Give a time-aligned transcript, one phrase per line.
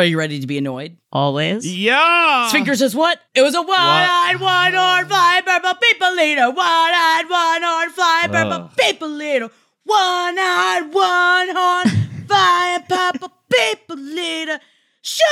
[0.00, 0.96] Are you ready to be annoyed?
[1.12, 1.70] Always.
[1.70, 2.48] Yeah.
[2.48, 3.20] Sphincter says what?
[3.34, 6.50] It was a one-eyed, one-horn fly, purple people leader.
[6.50, 9.50] One-eyed, one-horn fly, purple people leader.
[9.84, 14.58] One-eyed, one-horn fly, purple people leader.
[15.02, 15.26] Sure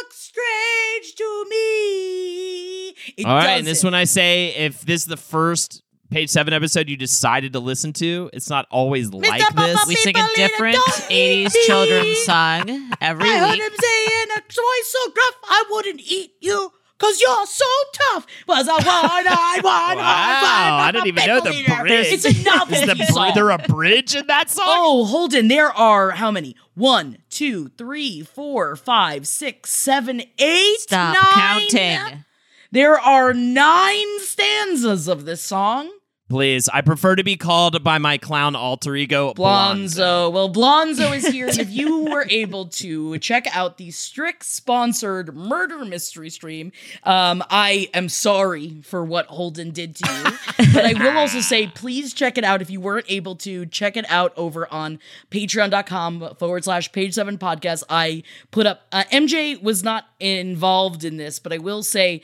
[0.00, 2.88] looks strange to me.
[3.16, 6.52] It All right, and this one I say if this is the first page seven
[6.54, 9.86] episode you decided to listen to, it's not always like this.
[9.86, 13.72] We sing a People in a different 80s need children's song every I heard him
[13.80, 16.72] saying a voice so gruff, I wouldn't eat you.
[16.98, 18.26] Cause you're so tough.
[18.48, 21.76] Was a one-eyed, one-horn Wow, I didn't even know the leader.
[21.82, 22.06] bridge.
[22.08, 23.30] It's a novelty Is the song.
[23.36, 24.64] there a bridge in that song?
[24.66, 26.56] Oh, Holden, there are how many?
[26.74, 31.68] One, two, three, four, five, six, seven, eight, Stop nine.
[31.70, 32.24] counting.
[32.72, 35.88] There are nine stanzas of this song.
[36.28, 40.30] Please, I prefer to be called by my clown alter ego Blonzo.
[40.30, 45.34] Well, Blonzo is here, and if you were able to check out the Strix sponsored
[45.34, 46.70] murder mystery stream,
[47.04, 50.66] um, I am sorry for what Holden did to you.
[50.74, 53.64] but I will also say, please check it out if you weren't able to.
[53.64, 54.98] Check it out over on
[55.30, 57.84] patreon.com forward slash page seven podcast.
[57.88, 62.20] I put up, uh, MJ was not involved in this, but I will say,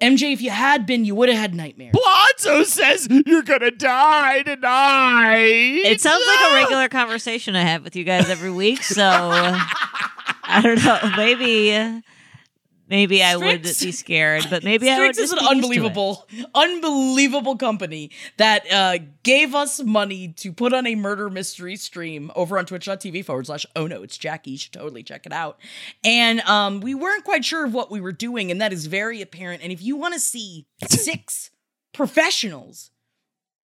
[0.00, 1.94] MJ, if you had been, you would have had nightmares.
[1.94, 5.82] Blonzo says you're gonna die tonight.
[5.84, 8.82] It sounds like a regular conversation I have with you guys every week.
[8.82, 9.58] So uh,
[10.44, 10.98] I don't know.
[11.16, 12.00] Maybe, uh,
[12.90, 15.48] maybe I would Strix- be scared, but maybe I would Strix is an be used
[15.48, 15.56] to it.
[15.56, 22.30] unbelievable, unbelievable company that uh, gave us money to put on a murder mystery stream
[22.34, 24.50] over on twitch.tv forward slash oh no, it's Jackie.
[24.52, 25.58] You should totally check it out.
[26.04, 29.22] And um, we weren't quite sure of what we were doing, and that is very
[29.22, 29.62] apparent.
[29.62, 31.50] And if you want to see six
[31.92, 32.90] professionals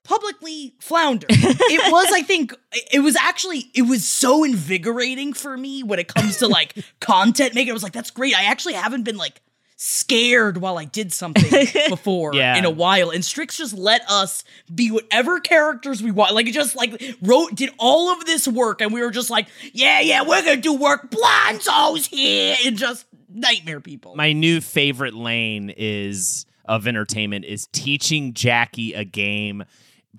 [0.07, 1.27] publicly flounder.
[1.31, 2.55] it was, I think,
[2.93, 7.55] it was actually, it was so invigorating for me when it comes to like content
[7.55, 7.71] making.
[7.71, 8.35] I was like, that's great.
[8.37, 9.41] I actually haven't been like
[9.79, 12.57] scared while I did something before Yeah.
[12.57, 13.11] in a while.
[13.11, 14.43] And Strix just let us
[14.75, 16.35] be whatever characters we want.
[16.35, 18.81] Like, it just like wrote, did all of this work.
[18.81, 21.11] And we were just like, yeah, yeah, we're going to do work.
[21.11, 22.57] Blonzo's here.
[22.65, 24.15] And just nightmare people.
[24.17, 29.63] My new favorite lane is of entertainment is teaching Jackie a game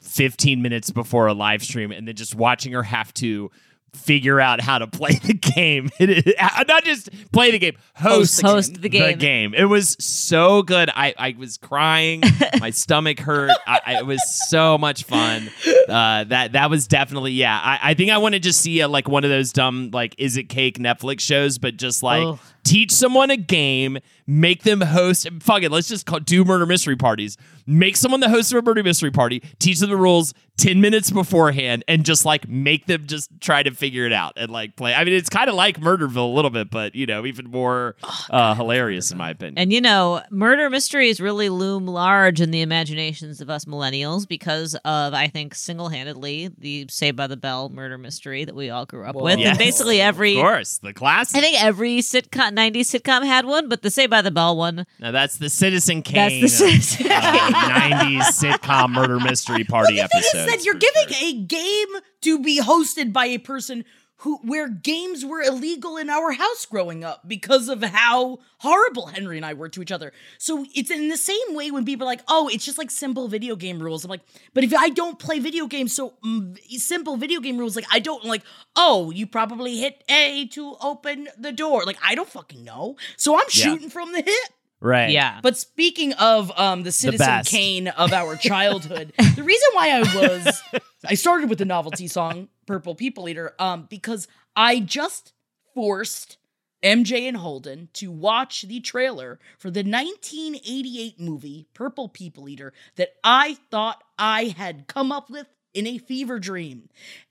[0.01, 3.51] 15 minutes before a live stream and then just watching her have to
[3.93, 5.89] figure out how to play the game.
[5.99, 6.33] It is-
[6.67, 9.01] Not just play the game, host, Host the game.
[9.03, 9.51] the game.
[9.51, 9.53] game.
[9.55, 10.89] It was so good.
[10.93, 12.21] I, I was crying.
[12.59, 13.51] My stomach hurt.
[13.65, 15.49] I, I, it was so much fun.
[15.87, 17.57] Uh, that that was definitely yeah.
[17.59, 20.13] I, I think I want to just see a, like one of those dumb like
[20.19, 22.39] is it cake Netflix shows, but just like Oh.
[22.67, 23.97] Teach someone a game,
[24.27, 25.27] make them host.
[25.39, 27.37] Fuck it, let's just call, do murder mystery parties.
[27.65, 31.11] Make someone the host of a murder mystery party, teach them the rules ten minutes
[31.11, 34.93] beforehand, and just like make them just try to figure it out and like play.
[34.93, 37.95] I mean, it's kind of like Murderville a little bit, but you know, even more
[38.29, 39.57] uh, hilarious in my opinion.
[39.57, 44.75] And you know, murder mysteries really loom large in the imaginations of us millennials because
[44.85, 48.85] of, I think, single handedly the Saved by the Bell murder mystery that we all
[48.85, 49.39] grew up with.
[49.39, 49.49] Yes.
[49.49, 51.37] And basically every of course, the classic.
[51.37, 54.85] I think every sitcom 90s sitcom had one, but the Saved by the Bell one
[54.99, 56.41] now that's the Citizen Kane.
[56.41, 61.07] that's the Citizen uh, 90s sitcom murder mystery party the thing is that you're giving
[61.07, 61.27] sure.
[61.29, 61.87] a game
[62.21, 63.85] to be hosted by a person
[64.21, 69.37] who where games were illegal in our house growing up because of how horrible Henry
[69.37, 70.11] and I were to each other.
[70.39, 73.27] So it's in the same way when people are like, "Oh, it's just like simple
[73.27, 74.21] video game rules." I'm like,
[74.53, 77.99] "But if I don't play video games, so mm, simple video game rules like I
[77.99, 78.41] don't like,
[78.75, 81.83] oh, you probably hit A to open the door.
[81.85, 82.95] Like I don't fucking know.
[83.17, 83.65] So I'm Yeah.
[83.65, 84.51] shooting from the hip.
[84.79, 85.09] Right.
[85.09, 85.39] Yeah.
[85.41, 87.49] But speaking of um, the Citizen best.
[87.49, 90.61] Kane of our childhood, the reason why I was
[91.05, 95.33] I started with the novelty song "Purple People Eater" um, because I just
[95.73, 96.37] forced
[96.83, 103.13] MJ and Holden to watch the trailer for the 1988 movie "Purple People Eater" that
[103.23, 106.89] I thought I had come up with in a fever dream,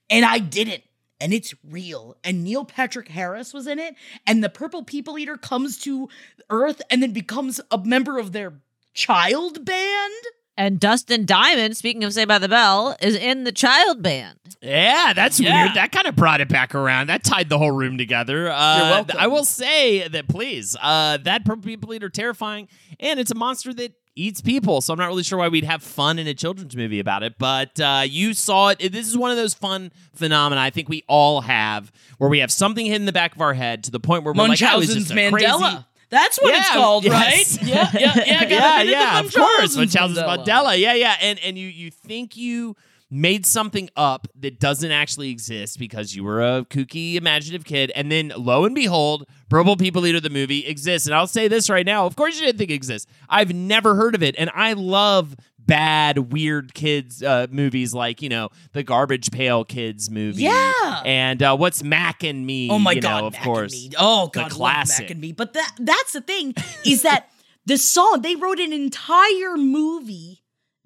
[0.09, 0.83] and I didn't.
[1.19, 2.15] And it's real.
[2.23, 3.95] And Neil Patrick Harris was in it.
[4.25, 6.09] And the Purple People Eater comes to
[6.49, 8.53] Earth and then becomes a member of their
[8.93, 10.13] child band.
[10.59, 14.39] And Dustin Diamond, speaking of Saved by the Bell, is in the child band.
[14.59, 15.65] Yeah, that's Yeah.
[15.65, 15.75] weird.
[15.75, 17.07] That kind of brought it back around.
[17.07, 18.49] That tied the whole room together.
[18.51, 19.17] Uh, You're welcome.
[19.19, 22.67] I will say that, please, uh, that purple people eater terrifying,
[22.99, 24.81] and it's a monster that eats people.
[24.81, 27.37] So I'm not really sure why we'd have fun in a children's movie about it.
[27.37, 28.91] But uh, you saw it.
[28.91, 32.51] This is one of those fun phenomena I think we all have, where we have
[32.51, 34.53] something hidden in the back of our head to the point where we're like, oh,
[34.53, 35.59] it's Munchausen's just a Mandela.
[35.59, 35.85] crazy.
[36.09, 37.57] That's what it's called, yes.
[37.59, 37.67] right?
[37.67, 38.43] Yeah, yeah, yeah.
[38.47, 39.75] Yeah, yeah, of course.
[39.75, 40.79] Munchausen's Munchausen's Mandela.
[40.79, 41.17] Yeah, yeah.
[41.21, 42.75] And and you you think you
[43.09, 48.11] made something up that doesn't actually exist because you were a kooky, imaginative kid, and
[48.11, 51.07] then lo and behold, Purple People Eater the movie exists.
[51.07, 53.09] And I'll say this right now: of course, you didn't think it exists.
[53.29, 58.29] I've never heard of it, and I love bad, weird kids uh, movies like you
[58.29, 60.43] know the Garbage Pail Kids movie.
[60.43, 61.01] Yeah.
[61.05, 62.69] and uh, what's Mac and Me?
[62.71, 63.89] Oh my you god, know, of Mac course.
[63.97, 65.05] Oh god, love classic.
[65.05, 65.31] Mac and Me.
[65.31, 66.55] But that that's the thing
[66.85, 67.29] is that
[67.65, 70.41] the song they wrote an entire movie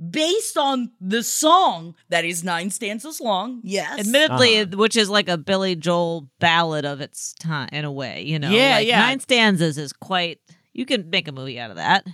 [0.10, 3.62] based on the song that is nine stanzas long.
[3.64, 4.78] Yes, Admittedly, Uh-huh.
[4.78, 8.50] which is like a Billy Joel ballad of its time in a way, you know.
[8.50, 9.00] Yeah, Like, yeah.
[9.00, 10.40] Nine stanzas is quite.
[10.74, 12.06] You can make a movie out of that.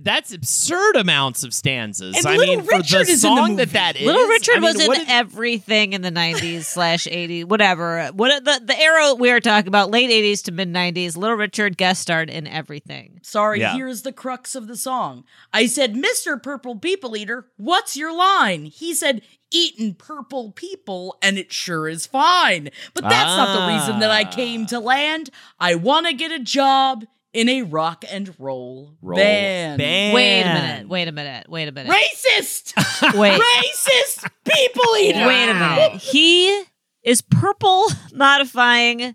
[0.00, 2.16] That's absurd amounts of stanzas.
[2.16, 3.64] And I Little mean, for Richard the is in the song movie.
[3.64, 6.64] that that is, Little Richard I mean, was in what did- everything in the '90s
[6.64, 8.08] slash '80s, whatever.
[8.12, 11.16] What the the era we are talking about, late '80s to mid '90s.
[11.16, 13.20] Little Richard guest starred in everything.
[13.22, 13.74] Sorry, Yeah.
[13.74, 15.24] here's the crux of the song.
[15.52, 16.42] I said, Mr.
[16.42, 18.66] Purple People Eater, what's your line?
[18.66, 22.70] He said, Eatin' purple people, and it sure is fine.
[22.92, 24.30] But that's not the reason that I ah.
[24.30, 25.30] came to land.
[25.58, 29.78] I want to get a job in a rock and roll, Roll band.
[29.78, 30.14] band.
[30.14, 30.88] Wait a minute.
[30.88, 31.48] Wait a minute.
[31.48, 31.92] Wait a minute.
[31.92, 32.74] Racist!
[33.18, 33.40] Wait.
[33.40, 35.26] Racist people eater!
[35.26, 35.92] Wait a minute.
[36.00, 36.62] He
[37.02, 39.14] is purple modifying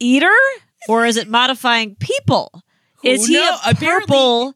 [0.00, 0.30] eater,
[0.88, 2.62] or is it modifying people?
[3.04, 3.58] Is he knows?
[3.66, 4.54] a Apparently- purple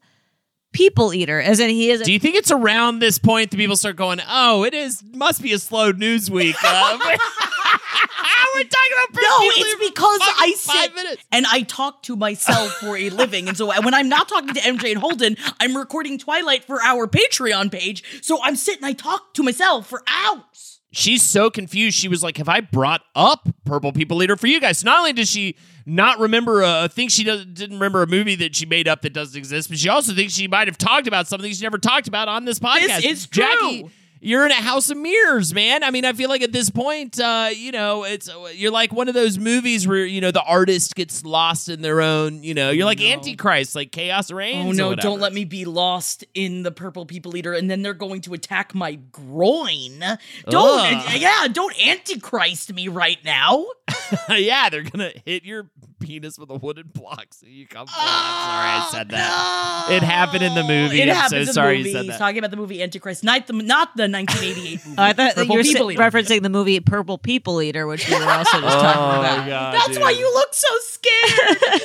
[0.73, 1.41] people eater?
[1.41, 2.01] As in, he is.
[2.01, 5.01] A, Do you think it's around this point that people start going, "Oh, it is
[5.13, 6.55] must be a slow news week"?
[6.63, 6.97] Uh,
[8.55, 11.23] we're talking about No, Purple it's because for I five sit minutes.
[11.31, 13.47] and I talk to myself for a living.
[13.47, 17.07] And so when I'm not talking to MJ and Holden, I'm recording Twilight for our
[17.07, 18.03] Patreon page.
[18.23, 20.79] So I'm sitting, I talk to myself for hours.
[20.91, 21.97] she's so confused.
[21.97, 24.99] She was like, "Have I brought up Purple People Eater for you guys?" So not
[24.99, 28.65] only does she not remember a think she doesn't didn't remember a movie that she
[28.65, 31.51] made up that doesn't exist, but she also thinks she might have talked about something
[31.51, 33.03] she never talked about on this podcast.
[33.03, 33.89] is Jackie.
[34.25, 35.83] You're in a house of mirrors, man.
[35.83, 39.07] I mean, I feel like at this point, uh, you know, it's you're like one
[39.07, 42.41] of those movies where you know the artist gets lost in their own.
[42.41, 44.79] You know, you're like Antichrist, like Chaos Reigns.
[44.79, 47.53] Oh no, don't let me be lost in the Purple People Eater.
[47.53, 49.99] And then they're going to attack my groin.
[50.49, 51.19] Don't, Ugh.
[51.19, 53.67] yeah, don't Antichrist me right now.
[54.29, 55.69] yeah, they're gonna hit your
[55.99, 57.87] penis with a wooden block so you come.
[57.87, 58.07] forward.
[58.07, 59.87] I'm sorry, I oh, said that.
[59.91, 61.01] It happened in the movie.
[61.01, 61.89] It I'm so in the sorry movie.
[61.89, 62.17] you said He's that.
[62.19, 64.95] talking about the movie Antichrist, not the not the 1988 movie.
[64.97, 68.15] I thought Purple you were People sa- referencing the movie Purple People Eater, which we
[68.17, 69.47] were also just Oh, talking about.
[69.47, 70.01] God, That's dude.
[70.01, 71.57] why you look so scared.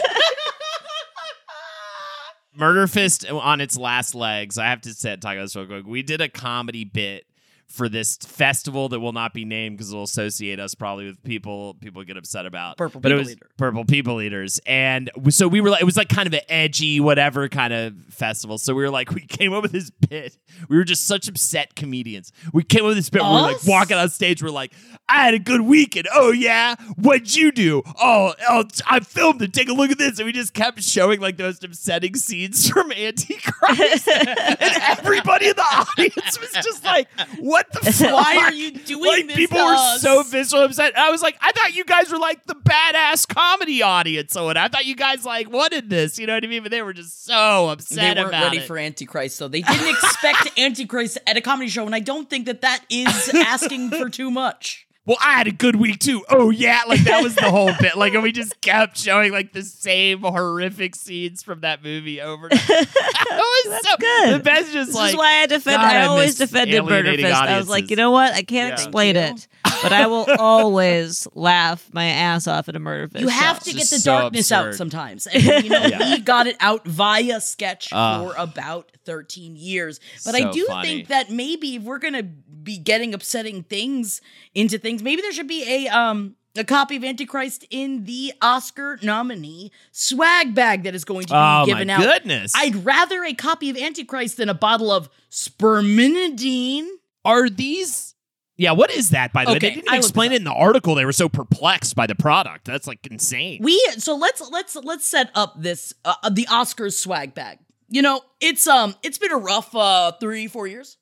[2.57, 4.59] Murder Fist on its last legs.
[4.59, 5.87] I have to say, talk about this real quick.
[5.87, 7.25] We did a comedy bit
[7.71, 11.75] for this festival that will not be named because it'll associate us probably with people
[11.75, 12.77] people get upset about.
[12.77, 13.47] Purple but it People was Eater.
[13.57, 17.01] Purple People Eaters, and so we were like, it was like kind of an edgy
[17.01, 18.59] whatever kind of festival.
[18.59, 20.37] So we were like, we came up with this bit.
[20.69, 22.33] We were just such upset comedians.
[22.53, 23.23] We came up with this bit.
[23.23, 24.43] We were like walking on stage.
[24.43, 24.73] We're like,
[25.11, 26.07] I had a good weekend.
[26.15, 27.83] Oh yeah, what'd you do?
[28.01, 29.53] Oh, oh I filmed it.
[29.53, 30.19] Take a look at this.
[30.19, 34.59] And we just kept showing like the most upsetting scenes from Antichrist, and
[34.99, 37.09] everybody in the audience was just like,
[37.41, 38.13] "What the fuck?
[38.13, 40.97] Why are you doing like this people were so visceral upset.
[40.97, 44.33] I was like, I thought you guys were like the badass comedy audience.
[44.33, 46.19] So I thought you guys like wanted this.
[46.19, 46.63] You know what I mean?
[46.63, 48.17] But they were just so upset.
[48.17, 48.67] They weren't ready it.
[48.67, 52.47] for Antichrist, so they didn't expect Antichrist at a comedy show, and I don't think
[52.47, 54.87] that that is asking for too much.
[55.11, 56.25] Well, I had a good week too.
[56.29, 57.97] Oh yeah, like that was the whole bit.
[57.97, 62.47] Like and we just kept showing like the same horrific scenes from that movie over.
[62.47, 62.71] and over.
[62.73, 62.89] it
[63.31, 64.35] was That's so good.
[64.35, 65.79] the best just This like is why I defend.
[65.83, 67.43] God, I I always miss defended Murder alienating Fist.
[67.43, 68.33] I was like, you know what?
[68.35, 68.75] I can't Yeah.
[68.75, 69.49] explain it,
[69.83, 73.23] but I will always laugh my ass off at a Murder Fist.
[73.23, 73.65] You have show.
[73.65, 75.27] to get the so darkness out sometimes.
[75.27, 76.15] And you know, Yeah.
[76.15, 78.23] we got it out via sketch Ah.
[78.23, 79.99] for about 13 years.
[80.25, 80.89] But I do funny.
[80.89, 84.21] think that maybe if we're gonna be getting upsetting things
[84.55, 88.99] into things, maybe there should be a um a copy of Antichrist in the Oscar
[89.03, 92.01] nominee swag bag that is going to be Oh my given out.
[92.01, 92.53] goodness!
[92.57, 96.87] I'd rather a copy of Antichrist than a bottle of spermidine.
[97.25, 98.15] Are these?
[98.57, 99.33] Yeah, what is that?
[99.33, 100.95] By the way, they didn't I explain it in the article.
[100.95, 102.67] They were so perplexed by the product.
[102.67, 103.61] That's like insane.
[103.63, 107.59] We so let's let's let's set up this uh, the Oscars swag bag.
[107.89, 110.99] You know, it's um it's been a rough uh 3 4 years.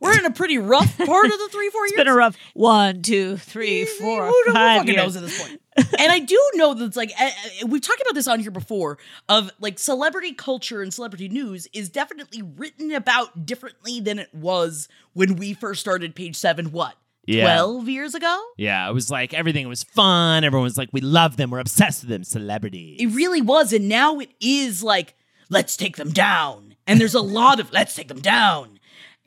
[0.00, 1.90] We're in a pretty rough part of the 3 4 years.
[1.92, 4.96] It's been a rough one, two, three, four, Who, who five fucking years.
[5.14, 5.60] knows at this point?
[5.76, 7.30] and I do know that it's like uh,
[7.66, 11.88] we've talked about this on here before of like celebrity culture and celebrity news is
[11.88, 16.96] definitely written about differently than it was when we first started page 7 what?
[17.26, 17.42] Yeah.
[17.44, 18.42] 12 years ago?
[18.56, 20.42] Yeah, it was like everything was fun.
[20.42, 21.50] Everyone was like, "We love them.
[21.50, 22.96] We're obsessed with them." Celebrities.
[23.00, 23.72] It really was.
[23.72, 25.14] And now it is like,
[25.48, 26.74] let's take them down.
[26.88, 28.79] And there's a lot of let's take them down.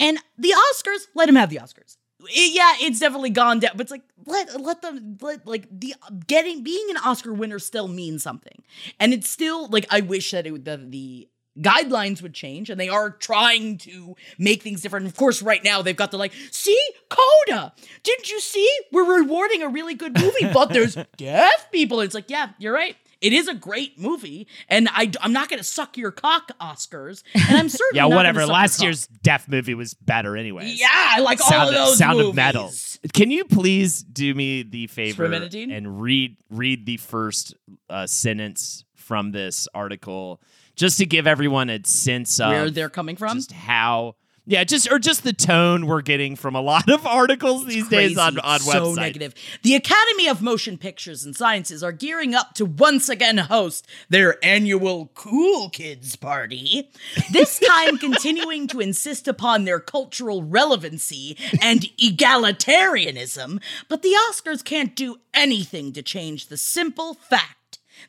[0.03, 1.98] And the Oscars, let him have the Oscars.
[2.22, 5.95] I- yeah, it's definitely gone down, but it's like let let them let like the
[6.27, 8.63] getting being an Oscar winner still means something,
[9.00, 11.27] and it's still like I wish that it would the, the
[11.60, 15.05] guidelines would change, and they are trying to make things different.
[15.05, 16.79] Of course, right now they've got the like, see
[17.10, 18.69] Coda, didn't you see?
[18.91, 22.00] We're rewarding a really good movie, but there's deaf people.
[22.01, 22.95] It's like, yeah, you're right.
[23.24, 27.24] It is a great movie, and I, am not going to suck your cock, Oscars.
[27.34, 28.46] And I'm certainly yeah, whatever.
[28.46, 30.74] Last year's Deaf movie was better, anyway.
[30.75, 32.30] Yeah, I like all Sound, of those Sound movies.
[32.30, 32.72] of Metal.
[33.13, 37.56] Can you please do me the favor and read read the first
[37.89, 40.42] uh, sentence from this article,
[40.75, 43.38] just to give everyone a sense of Where they're coming from?
[43.38, 44.15] just how.
[44.45, 48.17] Yeah, just or just the tone we're getting from a lot of articles these days
[48.17, 48.45] on Crazy.
[48.45, 48.95] on so websites.
[48.97, 49.35] negative.
[49.62, 54.43] The Academy of Motion Pictures and Sciences are gearing up to once again host their
[54.43, 56.91] annual Cool Kids Party.
[57.31, 64.93] This time continuing to insist upon their cultural relevancy and egalitarianism, but the Oscars can't
[64.93, 67.55] do anything to change the simple fact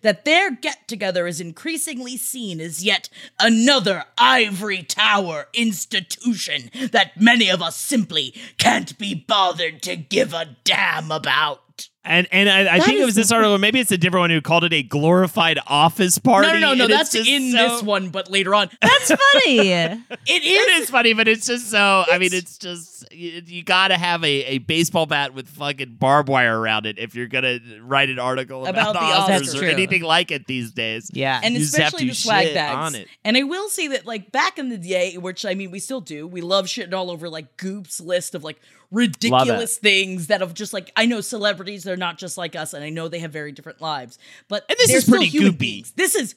[0.02, 3.08] that their get together is increasingly seen as yet
[3.38, 10.56] another ivory tower institution that many of us simply can't be bothered to give a
[10.64, 11.88] damn about.
[12.06, 13.54] And and I, I think it was this article.
[13.54, 16.48] Or maybe it's a different one who called it a glorified office party.
[16.48, 18.68] No, no, no, no, that's in so- this one, but later on.
[18.82, 19.68] That's funny.
[19.70, 20.82] It It is.
[20.84, 22.04] is funny, but it's just so.
[22.10, 25.94] I mean, it's just you, you got to have a, a baseball bat with fucking
[25.98, 29.54] barbed wire around it if you're gonna write an article about, About the the Oscars
[29.54, 29.68] or true.
[29.68, 31.10] anything like it these days.
[31.14, 31.40] yeah.
[31.42, 32.76] and You just have especially to the swag shit bags.
[32.76, 33.08] on it.
[33.24, 36.00] And I will say that, like back in the day, which I mean, we still
[36.02, 36.26] do.
[36.26, 40.72] We love shitting all over like Goop's list of like ridiculous things that have just
[40.72, 41.86] like I know celebrities.
[41.94, 44.18] They're not just like us, and I know they have very different lives.
[44.48, 45.56] But And this is pretty goopy.
[45.56, 45.92] beings.
[45.92, 46.34] This is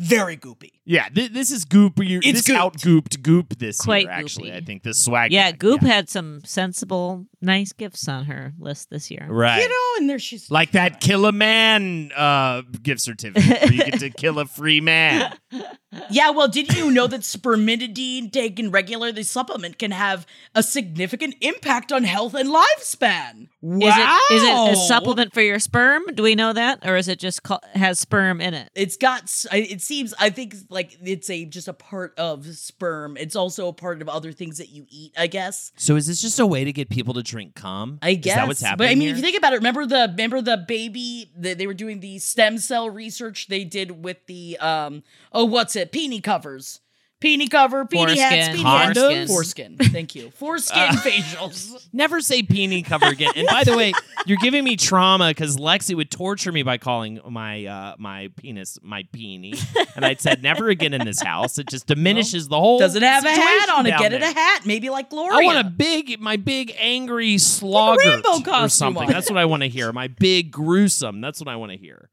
[0.00, 0.70] very goopy.
[0.84, 1.92] Yeah, th- this is goop.
[1.98, 2.56] It's this gooped.
[2.58, 4.10] out gooped goop this Quite year.
[4.10, 4.56] Actually, goopy.
[4.56, 5.30] I think the swag.
[5.30, 9.26] yeah, bag, Goop had some sensible, nice gifts on her list this year.
[9.28, 9.60] right.
[9.62, 13.84] You know, and there she's like that kill a man uh, gift certificate where you
[13.84, 15.32] get to kill a free man.
[16.08, 21.34] Yeah, well, did you know that spermidine taken regular, the supplement can have a significant
[21.40, 23.48] impact on health and lifespan?
[23.60, 23.88] Wow.
[23.88, 26.04] Is it is it a supplement for your sperm?
[26.14, 28.70] Do we know that, or is it just call, has sperm in it?
[28.76, 29.24] It's got.
[29.24, 30.14] s- I- It seems.
[30.18, 33.16] I think like it's a just a part of sperm.
[33.16, 35.12] It's also a part of other things that you eat.
[35.18, 35.72] I guess.
[35.76, 37.98] So is this just a way to get people to drink cum?
[38.00, 38.32] I guess.
[38.32, 38.78] Is that what's happening?
[38.78, 39.10] But I mean, here?
[39.10, 42.18] if you think about it, remember the remember the baby that they were doing the
[42.20, 46.80] stem cell research they did with the um oh what's it peony covers.
[47.20, 48.64] Peony cover, peony hats, Foreskin.
[48.64, 49.30] peony hats.
[49.30, 49.76] Foreskin.
[49.78, 50.30] Thank you.
[50.30, 51.86] Foreskin facials.
[51.92, 53.32] Never say peony cover again.
[53.36, 53.92] And by the way,
[54.24, 58.78] you're giving me trauma because Lexi would torture me by calling my uh, my penis
[58.82, 59.52] my peony,
[59.94, 61.58] and I'd said never again in this house.
[61.58, 62.78] It just diminishes the whole.
[62.78, 63.90] Does it have a hat on it?
[63.90, 64.30] down Get it there.
[64.30, 64.62] a hat.
[64.64, 65.38] Maybe like Gloria.
[65.38, 69.02] I want a big, my big angry slogger rainbow or costume something.
[69.04, 69.12] on.
[69.12, 69.92] That's what I want to hear.
[69.92, 71.20] My big gruesome.
[71.20, 72.08] That's what I want to hear.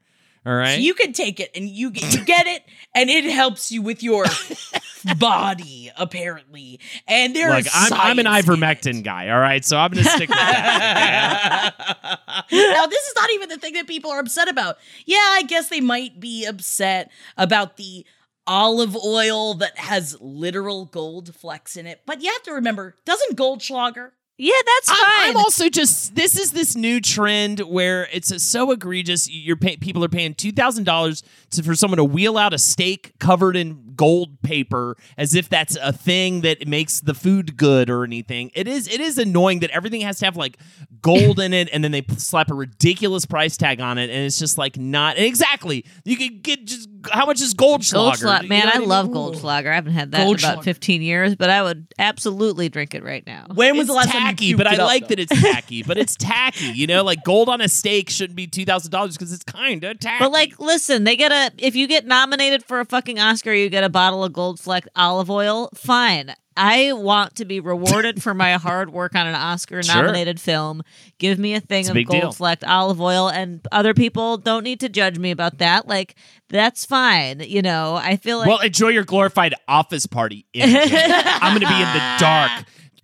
[0.47, 0.75] All right.
[0.75, 2.63] So you can take it and you get, you get it,
[2.95, 4.23] and it helps you with your
[5.17, 6.79] body, apparently.
[7.05, 9.27] And there's Look, I'm, I'm an ivermectin guy.
[9.27, 11.73] All right, so I'm going to stick with that.
[12.51, 14.77] now, this is not even the thing that people are upset about.
[15.05, 18.05] Yeah, I guess they might be upset about the
[18.47, 22.03] olive oil that has literal gold flecks in it.
[22.05, 24.99] But you have to remember, doesn't Goldschlager Yeah, that's fine.
[25.01, 29.27] I'm, I'm also just this is this new trend where it's so egregious.
[29.29, 31.23] You're pay, people are paying two thousand dollars
[31.63, 35.91] for someone to wheel out a steak covered in gold paper as if that's a
[35.91, 38.51] thing that makes the food good or anything.
[38.53, 40.57] It is it is annoying that everything has to have like
[41.01, 44.39] gold in it, and then they slap a ridiculous price tag on it, and it's
[44.39, 45.85] just like not exactly.
[46.05, 48.15] You could get just how much is Goldschlager?
[48.17, 48.43] Goldschlager.
[48.43, 48.89] You Man, know what I mean?
[48.89, 49.71] love Goldschlager.
[49.71, 53.25] I haven't had that in about 15 years, but I would absolutely drink it right
[53.25, 53.45] now.
[53.53, 55.07] When was It's the last time tacky, you but I like though?
[55.15, 55.83] that it's tacky.
[55.83, 59.15] But it's tacky, you know, like gold on a steak shouldn't be two thousand dollars
[59.17, 60.23] because it's kind of tacky.
[60.23, 63.69] But like, listen, they get a if you get nominated for a fucking Oscar, you
[63.69, 65.69] get a bottle of Gold Fleck olive oil.
[65.75, 66.33] Fine.
[66.59, 70.81] I want to be rewarded for my hard work on an Oscar nominated film.
[71.19, 72.21] Give me a thing It's a of deal.
[72.21, 75.87] gold flecked olive oil, and other people don't need to judge me about that.
[75.87, 76.15] Like,
[76.49, 77.41] that's fine.
[77.41, 80.47] You know, I feel like well, enjoy your glorified office party.
[80.55, 82.51] I'm going to be in the dark,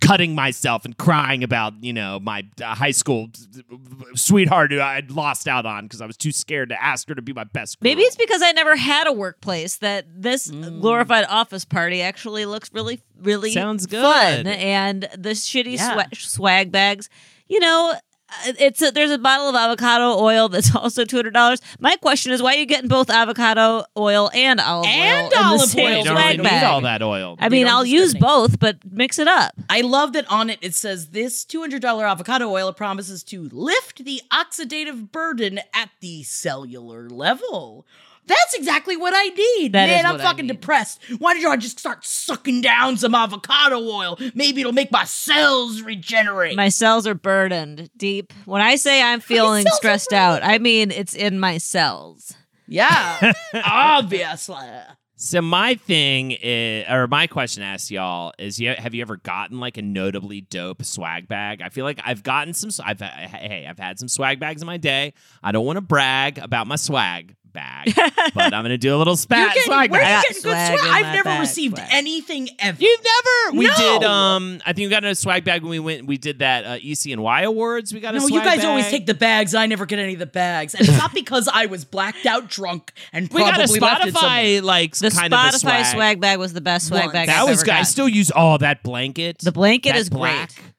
[0.05, 3.29] cutting myself and crying about you know my uh, high school
[4.15, 7.21] sweetheart who I'd lost out on because I was too scared to ask her to
[7.21, 7.79] be my best.
[7.79, 7.89] Girl.
[7.89, 12.69] Maybe it's because I never had a workplace that this glorified office party actually looks
[12.73, 14.43] really, really Sounds fun.
[14.43, 14.47] good.
[14.47, 15.95] And the shitty Yeah.
[15.95, 17.09] swa- swag bags,
[17.47, 17.93] you know.
[18.45, 21.61] It's a, there's a bottle of avocado oil that's also two hundred dollars.
[21.79, 25.75] My question is, why are you getting both avocado oil and olive And oil olive
[25.77, 26.63] oil, you don't really need bag?
[26.63, 27.37] all that oil.
[27.39, 29.53] I mean, I'll use both, but mix it up.
[29.69, 34.21] I love that on it it says this $200 avocado oil promises to lift the
[34.31, 37.85] oxidative burden at the cellular level.
[38.25, 39.73] That's exactly what I need.
[39.73, 40.53] That is Man, I'm what I fucking need.
[40.53, 41.01] depressed.
[41.19, 44.17] Why don't I just start sucking down some avocado oil?
[44.33, 46.55] Maybe it'll make my cells regenerate.
[46.55, 48.31] My cells are burdened deep.
[48.45, 52.33] When I say I'm feeling stressed out, I mean it's in my cells.
[52.67, 53.33] yeah,
[53.65, 54.57] obviously.
[55.15, 59.59] So my thing is, or my question asked y'all is: you, Have you ever gotten
[59.59, 61.61] like a notably dope swag bag?
[61.61, 62.71] I feel like I've gotten some.
[62.85, 65.13] I've hey, I've had some swag bags in my day.
[65.41, 67.93] I don't want to brag about my swag bag,
[68.33, 70.23] but I'm gonna do a little You're getting, swag bag.
[70.23, 70.89] getting swag swag?
[70.91, 71.89] I've never bag, received swag.
[71.91, 72.77] anything ever.
[72.81, 73.57] You've never.
[73.57, 73.73] We No.
[73.75, 74.03] did.
[74.03, 76.05] Um, I think we got a swag bag when we went.
[76.07, 77.93] We did that uh, ECNY awards.
[77.93, 78.65] We got a No, you guys bag.
[78.65, 79.55] always take the bags.
[79.55, 82.49] I never get any of the bags, and it's not because I was blacked out
[82.49, 84.13] drunk and We got a probably left it.
[84.15, 85.85] Spotify like The kind Spotify of a swag.
[85.85, 86.19] swag.
[86.21, 87.13] bag was the best swag Once.
[87.13, 87.27] bag.
[87.27, 87.73] That I've was ever good.
[87.75, 89.39] I still use all that blanket.
[89.39, 90.72] The blanket That is black great.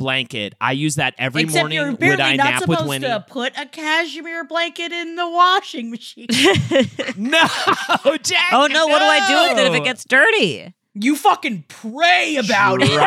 [0.00, 0.54] Blanket.
[0.62, 3.06] I use that every Except morning you're when I not nap with supposed Winnie.
[3.06, 6.26] to put a cashmere blanket in the washing machine.
[7.16, 7.38] No,
[8.22, 8.52] Jack.
[8.52, 10.72] Oh no, what do I do with it if it gets dirty?
[10.94, 12.98] You fucking pray about it, MJ.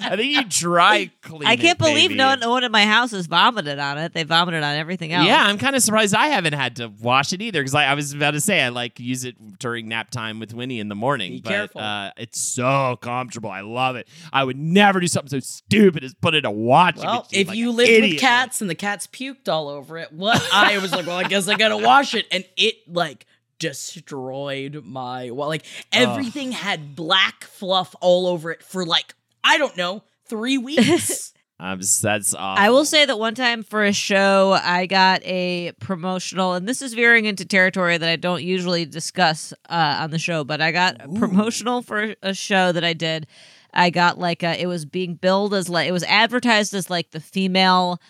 [0.00, 1.46] I think you dry clean.
[1.46, 2.16] I can't it, believe baby.
[2.16, 4.12] no, no one in my house has vomited on it.
[4.14, 5.28] They vomited on everything else.
[5.28, 7.94] Yeah, I'm kind of surprised I haven't had to wash it either because I, I
[7.94, 10.96] was about to say I like use it during nap time with Winnie in the
[10.96, 11.34] morning.
[11.34, 11.80] Be but, careful.
[11.82, 13.50] Uh, it's so comfortable.
[13.50, 14.08] I love it.
[14.32, 16.96] I would never do something so stupid as put it a watch.
[16.96, 17.42] well, machine.
[17.42, 18.14] if like you an lived idiot.
[18.14, 21.24] with cats and the cats puked all over it, what I was like, well, I
[21.28, 23.24] guess I gotta wash it, and it like
[23.58, 29.76] destroyed my well, like everything had black fluff all over it for like I don't
[29.76, 31.32] know three weeks.
[31.60, 32.64] I'm that's awful.
[32.64, 36.80] I will say that one time for a show, I got a promotional, and this
[36.82, 40.70] is veering into territory that I don't usually discuss uh, on the show, but I
[40.70, 43.26] got a promotional for a show that I did.
[43.74, 47.10] I got like a, it was being billed as like, it was advertised as like
[47.10, 48.00] the female,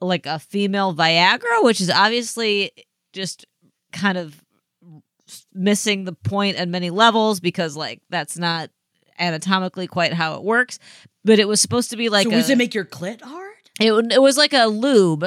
[0.00, 2.72] like a female Viagra, which is obviously
[3.12, 3.46] just
[3.92, 4.41] kind of
[5.54, 8.70] missing the point at many levels because like that's not
[9.18, 10.78] anatomically quite how it works.
[11.24, 13.54] But it was supposed to be like so a, does it make your clit hard?
[13.80, 15.24] it, it was like a lube,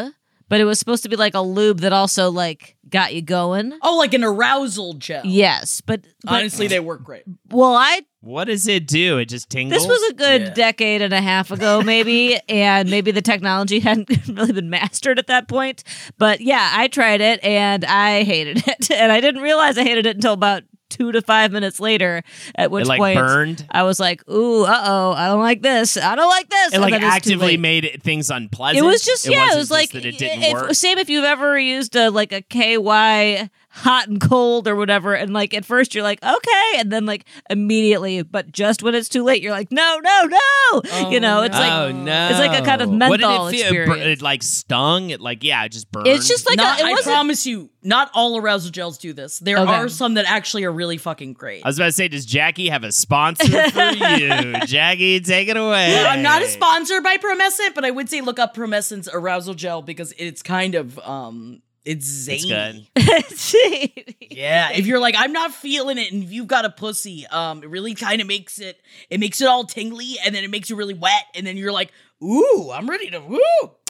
[0.49, 3.77] but it was supposed to be like a lube that also like got you going.
[3.81, 5.21] Oh, like an arousal gel.
[5.25, 7.23] Yes, but, but Honestly, they work great.
[7.49, 9.19] well, I What does it do?
[9.19, 9.81] It just tingles.
[9.83, 10.53] this was a good Yeah.
[10.55, 15.27] decade and a half ago, maybe, and maybe the technology hadn't really been mastered at
[15.27, 15.83] that point.
[16.17, 20.05] But yeah, I tried it and I hated it, and I didn't realize I hated
[20.07, 22.23] it until about two to five minutes later.
[22.55, 23.65] At which it like point burned.
[23.71, 25.95] I was like, "Ooh, uh oh, I don't like this.
[25.97, 27.59] I don't like this." It And like then it's too actively late.
[27.59, 28.83] made things unpleasant.
[28.83, 29.39] It was just yeah.
[29.39, 30.73] wasn't It was like that it didn't if, work.
[30.73, 35.33] same if you've ever used a like a KY hot and cold or whatever, and
[35.33, 39.23] like at first you're like okay, and then like immediately, but just when it's too
[39.23, 41.09] late, you're like no, no, no.
[41.11, 42.29] you know, it's like oh no!
[42.29, 43.65] it's like a kind of What did menthol it feel?
[43.67, 44.19] It bur- experience.
[44.19, 45.09] It like stung.
[45.09, 46.07] It like yeah, it just burned.
[46.07, 49.39] it's just like Not, a, it I promise you, not all arousal gels do this.
[49.39, 49.71] There Okay.
[49.73, 51.63] are some that actually are really fucking great.
[51.63, 54.53] I was about to say, does Jackie have a sponsor for you?
[54.65, 55.89] Jackie, take it away.
[55.93, 59.53] Well, I'm not a sponsor by Promescent, but I would say look up Promescent's arousal
[59.53, 62.89] gel because it's kind of um It's zany.
[62.95, 64.15] It's good.
[64.35, 67.69] Yeah, if you're like I'm not feeling it, and you've got a pussy, um, it
[67.69, 68.81] really kind of makes it.
[69.09, 71.71] It makes it all tingly, and then it makes you really wet, and then you're
[71.71, 73.39] like, ooh, I'm ready to woo.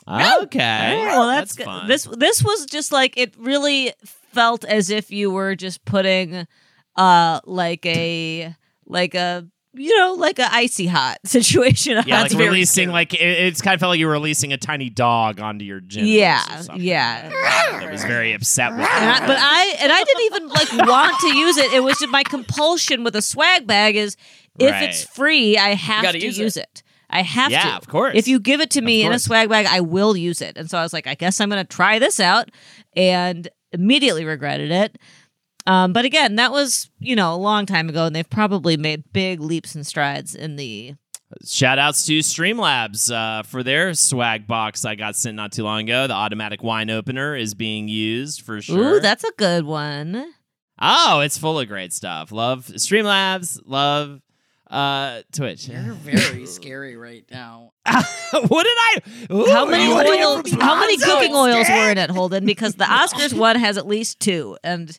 [0.07, 0.97] Okay.
[1.07, 1.65] well, that's, good.
[1.65, 1.87] fun.
[1.87, 6.45] This this was just like it really felt as if you were just putting,
[6.95, 8.55] uh, like a
[8.85, 12.01] like a you know like a icy hot situation.
[12.05, 12.93] yeah, like releasing scary.
[12.93, 15.79] like it, it's kind of felt like you were releasing a tiny dog onto your
[15.81, 16.69] genitals.
[16.69, 17.29] or Yeah, yeah.
[17.79, 18.81] That was very upset with.
[18.81, 21.73] And I, but I and I didn't even like want to use it.
[21.73, 24.15] It was just my compulsion with a swag bag is
[24.59, 26.61] if it's free, I have gotta to use use, it.
[26.63, 26.83] it.
[27.09, 27.75] I have Yeah, to.
[27.75, 28.13] of course.
[28.15, 30.57] If you give it to me in a swag bag, I will use it.
[30.57, 32.49] And so I was like, I guess I'm going to try this out,
[32.95, 34.97] and immediately regretted it.
[35.67, 39.11] Um, but again, that was you know a long time ago, and they've probably made
[39.13, 40.95] big leaps and strides in the.
[41.43, 45.81] Shout outs to Streamlabs uh, for their swag box I got sent not too long
[45.81, 46.07] ago.
[46.07, 48.95] The automatic wine opener is being used for sure.
[48.95, 50.31] Ooh, that's a good one.
[50.79, 52.31] oh, it's full of great stuff.
[52.31, 53.59] Love Streamlabs.
[53.65, 54.21] Love
[54.69, 55.67] uh, Twitch.
[55.67, 57.73] You're very scary right now.
[57.85, 59.01] what did I?
[59.31, 60.51] Ooh, How many you wanna oils?
[60.53, 62.45] How many cooking oils were in it, Holden?
[62.45, 64.95] Because the Oscars one has at least two, and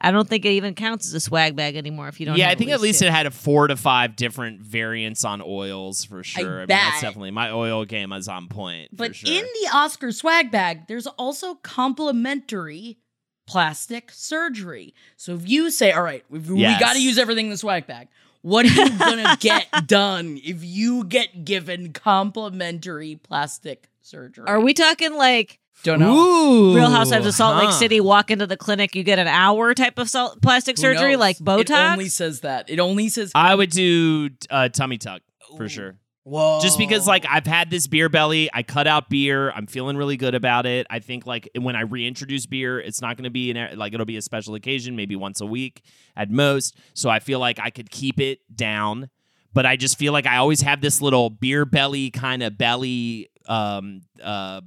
[0.00, 2.36] I don't think it even counts as a swag bag anymore if you don't.
[2.36, 3.06] Yeah, I think at least two.
[3.06, 6.56] it had a four to five different variants on oils for sure.
[6.56, 7.02] I, mean, that's bet.
[7.02, 8.90] definitely my oil game is on point.
[8.96, 9.34] But for sure.
[9.34, 12.98] in the Oscar swag bag, there's also complimentary
[13.46, 14.94] plastic surgery.
[15.16, 16.80] So if you say, "All right, we, we Yes.
[16.80, 18.08] got to use everything in the swag bag,"
[18.42, 24.44] what are you gonna get done if you get given complimentary plastic surgery?
[24.46, 26.12] Are we talking like Don't know.
[26.14, 27.72] Ooh, Real Housewives of Salt Lake huh.
[27.72, 28.00] City?
[28.00, 31.20] Walk into the clinic, you get an hour type of salt, plastic Who surgery, knows?
[31.20, 31.70] like Botox.
[31.70, 32.68] It only says that.
[32.68, 35.22] It only says I would do uh, tummy tuck
[35.56, 35.68] for Ooh.
[35.68, 35.94] sure.
[36.24, 36.58] whoa.
[36.60, 39.50] Just because like I've had this beer belly, I cut out beer.
[39.52, 40.86] I'm feeling really good about it.
[40.90, 44.04] I think like when I reintroduce beer, it's not going to be an like it'll
[44.04, 45.82] be a special occasion, maybe once a week
[46.16, 46.76] at most.
[46.94, 49.10] So I feel like I could keep it down,
[49.54, 53.30] but I just feel like I always have this little beer belly kind of belly
[53.46, 54.60] um uh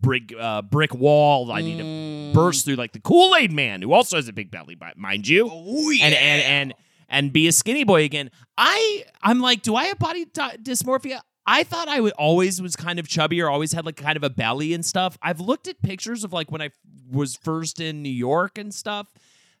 [0.00, 2.32] brick uh brick wall I need to Mm.
[2.34, 5.48] burst through like the Kool-Aid man who also has a big belly, but mind you
[5.50, 6.04] Oh yeah.
[6.06, 6.74] and and and
[7.08, 8.30] and be a skinny boy again.
[8.58, 11.20] I I'm like, do I have body dysmorphia?
[11.46, 14.24] I thought I would always was kind of chubby or always had like kind of
[14.24, 15.16] a belly and stuff.
[15.22, 16.70] I've looked at pictures of like when I
[17.10, 19.06] was first in New York and stuff.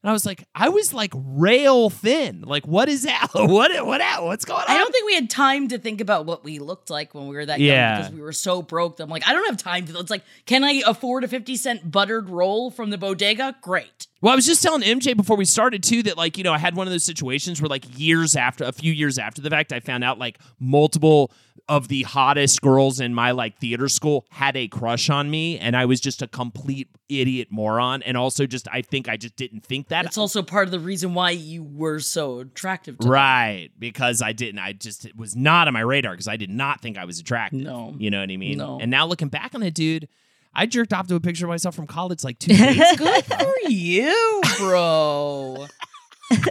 [0.06, 2.42] And I was like, I was like rail thin.
[2.42, 3.26] Like, what is that?
[3.34, 4.66] What what what's going on?
[4.68, 7.34] I don't think we had time to think about what we looked like when we
[7.34, 7.88] were that Yeah.
[7.94, 9.00] young because we were so broke.
[9.00, 9.98] I'm like, I don't have time to.
[9.98, 13.56] It's like, can I afford a 50 cent buttered roll from the bodega?
[13.62, 14.06] Great.
[14.20, 16.58] Well, I was just telling MJ before we started too that like you know I
[16.58, 19.72] had one of those situations where like years after a few years after the fact
[19.72, 21.32] I found out like multiple
[21.68, 25.76] of the hottest girls in my like theater school had a crush on me and
[25.76, 29.64] I was just a complete idiot moron and also just I think I just didn't
[29.66, 33.10] think that It's also part of the reason why you were so attractive to them.
[33.12, 36.50] right because I didn't I just it was not on my radar because I did
[36.50, 37.60] not think I was attractive.
[37.60, 37.94] No.
[37.98, 38.58] You know what I mean?
[38.58, 38.78] No.
[38.80, 40.08] And now looking back on it, dude,
[40.54, 43.04] I jerked off to a picture of myself from college like two days ago.
[43.04, 45.66] Good for you, bro.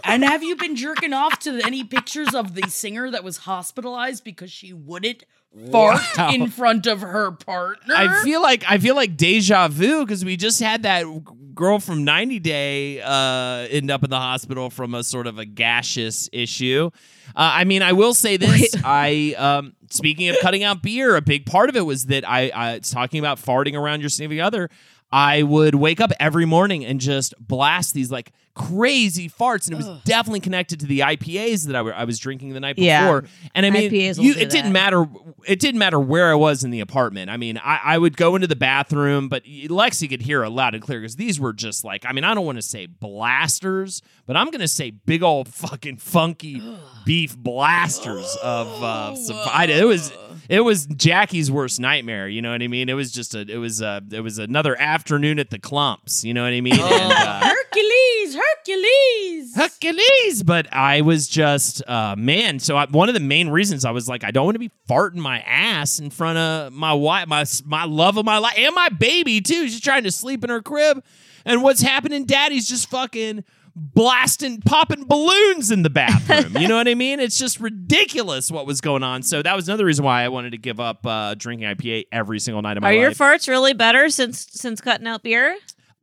[0.03, 4.23] And have you been jerking off to any pictures of the singer that was hospitalized
[4.23, 5.23] because she wouldn't
[5.71, 6.31] fart Wow.
[6.31, 7.93] in front of her partner?
[7.95, 11.05] I feel like I feel like deja vu because we just had that
[11.53, 15.45] girl from 90 Day uh, end up in the hospital from a sort of a
[15.45, 16.89] gaseous issue.
[17.29, 21.21] Uh, I mean, I will say this: I um, speaking of cutting out beer, a
[21.21, 24.45] big part of it was that I, I it's talking about farting around your significant
[24.45, 24.69] other.
[25.11, 29.85] I would wake up every morning and just blast these like crazy farts, and it
[29.85, 33.01] was definitely connected to the IPAs that I, I was drinking the night Yeah.
[33.03, 33.25] before.
[33.53, 35.05] And I mean, IPAs you, do it didn't matter.
[35.45, 37.29] It didn't matter where I was in the apartment.
[37.29, 40.73] I mean, I, I would go into the bathroom, but Lexi could hear it loud
[40.73, 44.01] and clear because these were just like, I mean, I don't want to say blasters,
[44.25, 46.61] but I'm gonna say big old fucking funky
[47.05, 50.11] beef blasters of uh, some, I, it was
[50.47, 52.27] it was Jackie's worst nightmare.
[52.27, 52.87] You know what I mean?
[52.89, 56.23] It was just a it was a it was another afternoon at the clumps.
[56.23, 56.73] You know what I mean?
[56.73, 56.81] And,
[57.13, 57.91] uh, Hercules,
[58.33, 59.55] Hercules.
[59.55, 60.43] Hercules.
[60.43, 62.59] But I was just, uh, man.
[62.59, 64.71] So I, one of the main reasons I was like, I don't want to be
[64.89, 68.73] farting my ass in front of my wife, my my love of my life, and
[68.73, 69.67] my baby too.
[69.67, 71.03] She's trying to sleep in her crib,
[71.45, 72.25] and what's happening?
[72.25, 73.43] Daddy's just fucking
[73.75, 76.61] blasting, popping balloons in the bathroom.
[76.61, 77.19] you know what I mean?
[77.19, 79.21] It's just ridiculous what was going on.
[79.21, 82.39] So that was another reason why I wanted to give up uh, drinking IPA every
[82.39, 82.97] single night of my life.
[82.97, 85.57] Are your farts really better since since cutting out beer?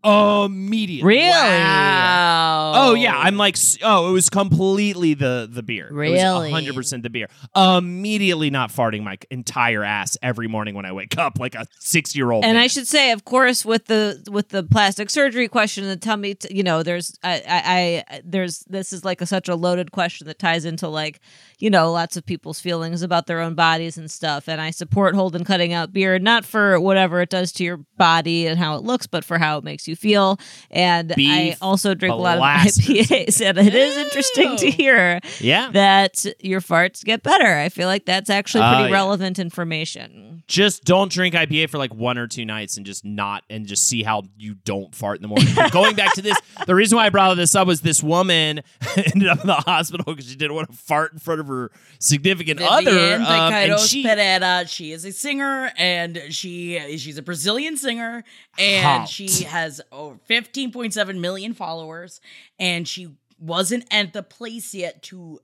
[0.05, 1.07] Immediately.
[1.07, 1.31] Really?
[1.31, 2.73] Wow.
[2.75, 5.89] Oh yeah, I'm like, oh, it was completely the the beer.
[5.91, 6.51] Really?
[6.51, 7.29] hundred percent the beer.
[7.55, 12.17] Immediately not farting my entire ass every morning when I wake up like a six
[12.17, 12.45] year old.
[12.45, 16.35] And I should say, of course, with the with the plastic surgery question, the tummy,
[16.35, 19.93] t- you know, there's I, I, I there's this is like a, such a loaded
[19.93, 21.21] question that ties into like
[21.63, 24.49] you know lots of people's feelings about their own bodies and stuff.
[24.49, 28.49] And I support Holden cutting out beer, not for whatever it does to your body
[28.49, 30.41] and how it looks, but for how it makes you feel.
[30.73, 32.85] And I also drink a lot of blasters.
[32.89, 37.57] IPAs, and it is interesting to hear yeah, that your farts get better.
[37.57, 38.93] I feel like that's actually pretty uh, yeah.
[38.93, 40.43] relevant information.
[40.49, 43.87] just don't drink IPA for like one or two nights and just not and just
[43.87, 45.47] see how you don't fart in the morning.
[45.71, 48.63] Going back to this, the reason why I brought this up was this woman
[48.97, 51.52] ended up in the hospital because she didn't want to fart in front of her
[51.99, 53.15] significant other.
[53.15, 54.67] Um, and she, Pereira.
[54.67, 58.25] She is a singer, and she she's a Brazilian singer,
[58.59, 59.09] and Hot.
[59.09, 62.21] she has over 15.7 million followers,
[62.59, 65.41] and she wasn't at the place yet to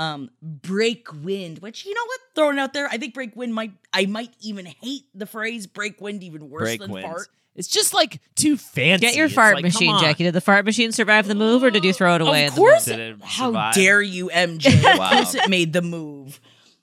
[0.00, 3.70] um break wind which you know what throwing out there i think break wind might
[3.92, 7.04] i might even hate the phrase break wind even worse break than wins.
[7.06, 9.04] fart It's just like too fancy.
[9.06, 9.98] Get your It's fart like, machine.
[9.98, 10.22] Jackie.
[10.24, 12.46] Did the fart machine survive the move, or did you throw it away?
[12.46, 16.40] of at the course it how dare you mj of course it made the move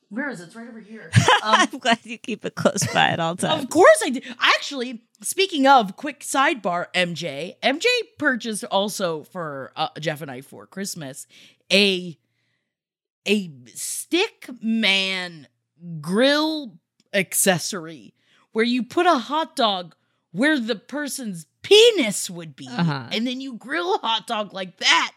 [0.10, 1.10] where is it it's right over here
[1.44, 3.64] I'm glad you keep it close by at all times.
[3.64, 4.24] Of course I did.
[4.40, 7.86] Actually, speaking of quick sidebar, MJ, MJ
[8.20, 11.28] purchased also for uh, Jeff and I for Christmas
[11.72, 12.18] a
[13.28, 15.48] a stick man
[16.02, 16.78] grill
[17.13, 18.13] accessory
[18.52, 19.96] where you put a hot dog
[20.32, 23.08] where the person's penis would be, Uh-huh.
[23.12, 25.12] and then you grill a hot dog like that.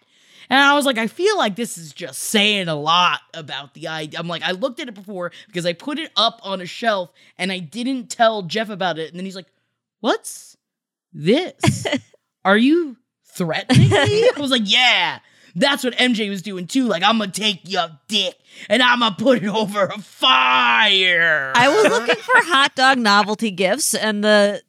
[0.48, 3.86] And I was like, I feel like this is just saying a lot about the
[3.86, 4.18] idea.
[4.18, 7.12] I'm like, I looked at it before because I put it up on a shelf
[7.38, 9.10] and I didn't tell Jeff about it.
[9.10, 9.46] And then he's like,
[10.00, 10.56] What's
[11.12, 11.86] this?
[12.44, 12.96] Are you
[13.26, 14.28] threatening me?
[14.28, 15.20] I was like, Yeah.
[15.54, 16.86] That's what MJ was doing too.
[16.86, 18.34] Like, I'm gonna take your dick
[18.68, 21.52] and I'm gonna put it over a fire.
[21.54, 24.62] I was looking for hot dog novelty gifts, and the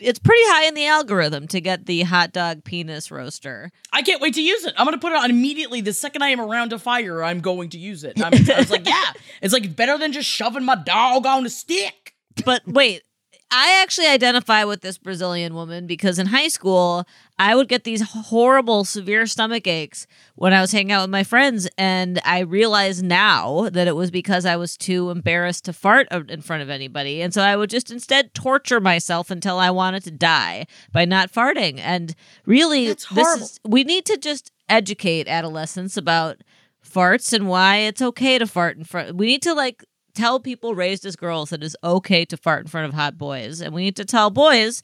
[0.00, 3.70] it's pretty high in the algorithm to get the hot dog penis roaster.
[3.92, 4.74] I can't wait to use it.
[4.76, 5.80] I'm gonna put it on immediately.
[5.80, 8.20] The second I am around a fire, I'm going to use it.
[8.22, 11.50] I'm, I was like, yeah, it's like better than just shoving my dog on a
[11.50, 12.14] stick.
[12.44, 13.02] But wait,
[13.50, 17.06] I actually identify with this Brazilian woman because in high school,
[17.38, 21.22] I would get these horrible, severe stomach aches when I was hanging out with my
[21.22, 21.68] friends.
[21.78, 26.40] And I realize now that it was because I was too embarrassed to fart in
[26.42, 27.22] front of anybody.
[27.22, 31.32] And so I would just instead torture myself until I wanted to die by not
[31.32, 31.78] farting.
[31.78, 32.14] And
[32.46, 36.42] really, this is, we need to just educate adolescents about
[36.84, 39.16] farts and why it's okay to fart in front.
[39.16, 42.66] We need to like tell people raised as girls that it's okay to fart in
[42.68, 44.82] front of hot boys, and we need to tell boys,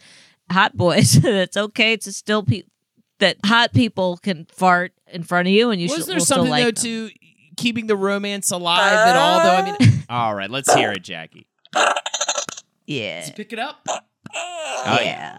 [0.51, 2.63] hot boys, that it's okay to still pe-
[3.19, 6.25] that hot people can fart in front of you, and you Was should there will
[6.25, 7.09] still something like though them.
[7.09, 7.11] to
[7.57, 9.41] keeping the romance alive at all?
[9.41, 11.47] Though I mean, all right, let's hear it, Jackie.
[12.87, 13.87] yeah, let's Pick it up.
[13.89, 15.39] Oh yeah.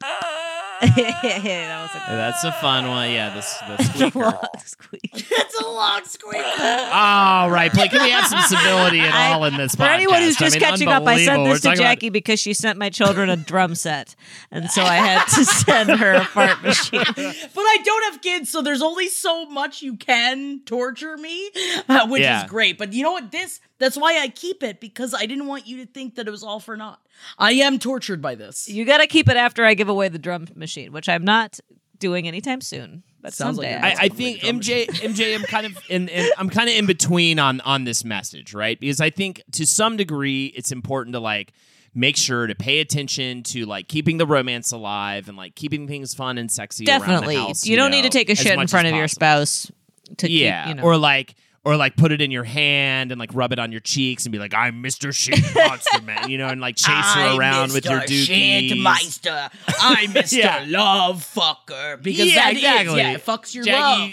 [0.00, 3.10] That was a That's a fun one.
[3.10, 4.18] Yeah, this the squeaker.
[4.20, 5.00] long squeak.
[5.46, 6.44] It's a long squeak.
[6.92, 9.88] All right, Blake, can we have some civility at all in this For podcast?
[9.94, 11.44] anyone who's I just mean, catching up, I sent unbelievable.
[11.44, 14.14] this We're to talking about- Jackie because she sent my children a drum set,
[14.50, 17.02] and so I had to send her a fart machine.
[17.06, 17.16] But
[17.62, 21.50] I don't have kids, so there's only so much you can torture me,
[21.88, 22.44] uh, which Yeah.
[22.44, 22.76] is great.
[22.78, 23.30] But you know what?
[23.32, 26.30] This that's why I keep it because I didn't want you to think that it
[26.30, 27.00] was all for naught.
[27.38, 28.68] I am tortured by this.
[28.68, 31.60] You got to keep it after I give away the drum machine, which I'm not
[31.98, 33.02] doing anytime soon.
[33.20, 34.14] But Sounds like someday you're I I, not I will.
[34.14, 37.84] think MJ, MJ, I'm kind of in, in, I'm kind of in between on on
[37.84, 38.78] this message, right?
[38.78, 41.52] Because I think to some degree it's important to like
[41.94, 46.14] make sure to pay attention to like keeping the romance alive and like keeping things
[46.14, 46.84] fun and sexy.
[46.86, 47.36] around the definitely.
[47.36, 49.72] house, you don't need to take a shit in front as of your spouse
[50.18, 50.86] to yeah, keep, you know.
[50.86, 51.34] or like
[51.66, 54.32] or like put it in your hand and like rub it on your cheeks and
[54.32, 55.12] be like, "I'm Mr.
[55.12, 58.06] Shit Monster Man," you know, and like chase her around with your Mr.
[58.06, 58.70] dookies.
[58.70, 59.50] Shitmeister.
[59.80, 60.38] I'm Mr.
[60.38, 60.64] Yeah.
[60.68, 62.00] Love Fucker.
[62.00, 62.98] Because yeah, that is- exactly.
[63.00, 64.10] yeah, it fucks your love.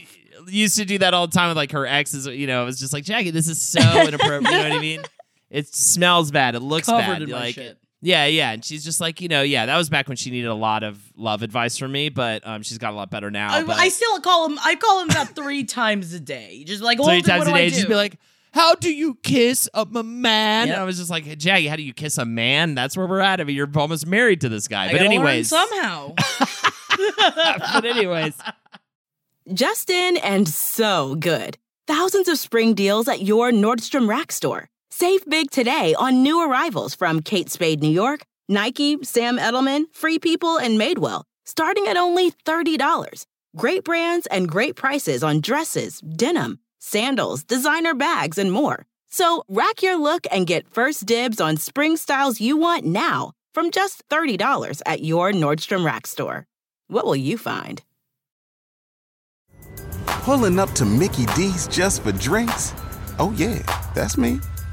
[0.47, 2.25] Used to do that all the time with like her exes.
[2.25, 4.43] You know, it was just like Jackie, this is so inappropriate.
[4.45, 5.03] you know what I mean?
[5.51, 6.55] It smells bad.
[6.55, 7.29] It looks Covered bad.
[7.29, 7.77] like, shit.
[8.03, 8.51] Yeah, yeah.
[8.51, 9.65] And she's just like, you know, yeah.
[9.65, 12.61] That was back when she needed a lot of love advice from me, but um,
[12.61, 13.53] she's got a lot better now.
[13.53, 14.59] I, but I still call him.
[14.63, 16.63] I call him about three times a day.
[16.65, 18.17] Just like three times what a do I day, do?" just be like.
[18.55, 20.67] How do you kiss a m- man?
[20.67, 20.75] Yep.
[20.75, 22.75] And I was just like, hey, Jackie, how do you kiss a man?
[22.75, 23.41] That's where we're at.
[23.41, 24.89] I mean, you're almost married to this guy.
[24.89, 26.13] I but anyways, somehow.
[27.73, 28.35] but anyways,
[29.51, 31.57] Just in and so good.
[31.87, 34.69] Thousands of spring deals at your Nordstrom Rack store.
[34.95, 40.19] Save big today on new arrivals from Kate Spade New York, Nike, Sam Edelman, Free
[40.19, 43.25] People, and Madewell, starting at only $30.
[43.57, 48.85] Great brands and great prices on dresses, denim, sandals, designer bags, and more.
[49.09, 53.71] So rack your look and get first dibs on spring styles you want now from
[53.71, 56.45] just $30 at your Nordstrom Rack store.
[56.87, 57.81] What will you find?
[60.05, 62.75] Pulling up to Mickey D's just for drinks?
[63.17, 63.57] Oh, yeah,
[63.95, 64.39] that's me.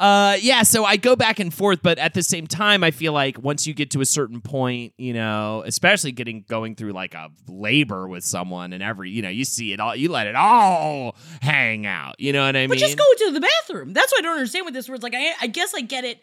[0.00, 3.12] Uh, yeah, so I go back and forth, but at the same time, I feel
[3.12, 7.12] like once you get to a certain point, you know, especially getting going through like
[7.12, 10.34] a labor with someone and every, you know, you see it all, you let it
[10.34, 12.18] all hang out.
[12.18, 12.80] You know what I But mean?
[12.80, 13.92] But just go to the bathroom.
[13.92, 14.88] That's what I don't understand with this.
[14.88, 16.18] Where it's like, I, I guess I get it,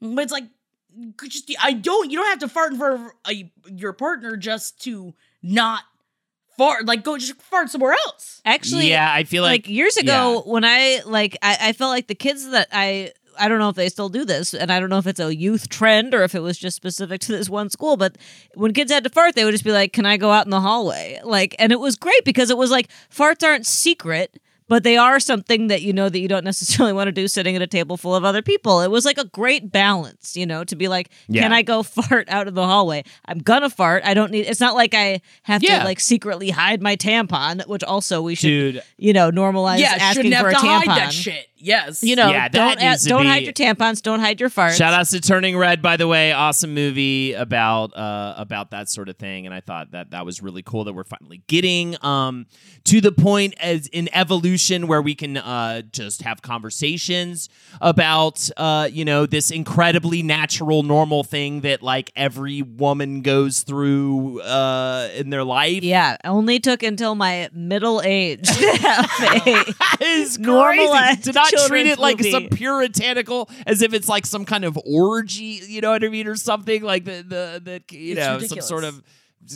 [0.00, 0.44] but it's like,
[1.28, 2.10] just I don't.
[2.10, 5.84] You don't have to fart in front of a, your partner just to not
[6.58, 6.84] fart.
[6.84, 8.42] Like, go just fart somewhere else.
[8.44, 12.08] Actually, yeah, I feel like, like, years ago when I like I, I felt like
[12.08, 14.90] the kids that I I don't know if they still do this, and I don't
[14.90, 17.70] know if it's a youth trend or if it was just specific to this one
[17.70, 17.96] school.
[17.96, 18.16] But
[18.54, 20.50] when kids had to fart, they would just be like, "Can I go out in
[20.50, 24.40] the hallway?" Like, and it was great because it was like farts aren't secret.
[24.68, 27.56] But they are something that you know that you don't necessarily want to do sitting
[27.56, 28.82] at a table full of other people.
[28.82, 31.42] It was like a great balance, you know, to be like, Yeah.
[31.42, 33.02] can I go fart out of the hallway?
[33.24, 34.04] I'm gonna fart.
[34.06, 34.46] I don't need.
[34.46, 35.80] It's not like I have Yeah.
[35.80, 39.96] to like secretly hide my tampon, which also we should dude, you know, normalize yeah,
[39.98, 41.44] asking for a tampon.
[41.60, 42.00] Hide that shit.
[42.00, 44.50] Yes, You know, Yeah, don't needs to don't be- hide your tampons, don't hide your
[44.50, 44.76] farts.
[44.76, 49.08] Shout outs to Turning Red, by the way, awesome movie about uh, about that sort
[49.08, 52.46] of thing, and I thought that that was really cool that we're finally getting um,
[52.84, 57.48] to the point as in evolution where we can uh, just have conversations
[57.80, 64.40] about uh, you know this incredibly natural, normal thing that like every woman goes through
[64.40, 65.82] uh, in their life.
[65.82, 69.10] Yeah, only took until my middle age to have
[69.46, 72.30] a is crazy Normalized to not treat it like movie.
[72.30, 76.26] some puritanical as if it's like some kind of orgy you know what i mean
[76.26, 78.66] or something like the the, the you It's know ridiculous.
[78.66, 79.02] some sort of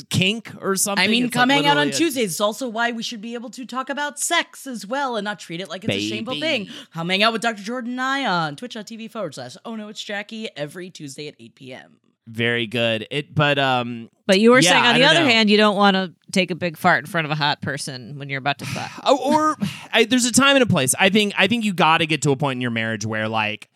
[0.09, 2.33] kink or something I mean, It's come like hang out on a- Tuesdays.
[2.33, 5.39] It's also why we should be able to talk about sex as well and not
[5.39, 6.69] treat it like it's a shameful thing.
[6.95, 7.63] Come hang out with Dr.
[7.63, 11.55] Jordan and I on twitch.tv forward slash oh no, it's Jackie every Tuesday at 8
[11.55, 11.97] p.m.
[12.27, 15.27] very good it but um But you were Yeah, saying on the other know.
[15.27, 18.19] hand, you don't want to take a big fart in front of a hot person
[18.19, 18.91] when you're about to fuck.
[19.05, 19.57] Oh, or
[19.93, 20.95] I, there's a time and a place.
[20.99, 23.29] I think I think you got to get to a point in your marriage where
[23.29, 23.69] like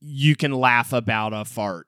[0.00, 1.86] you can laugh about a fart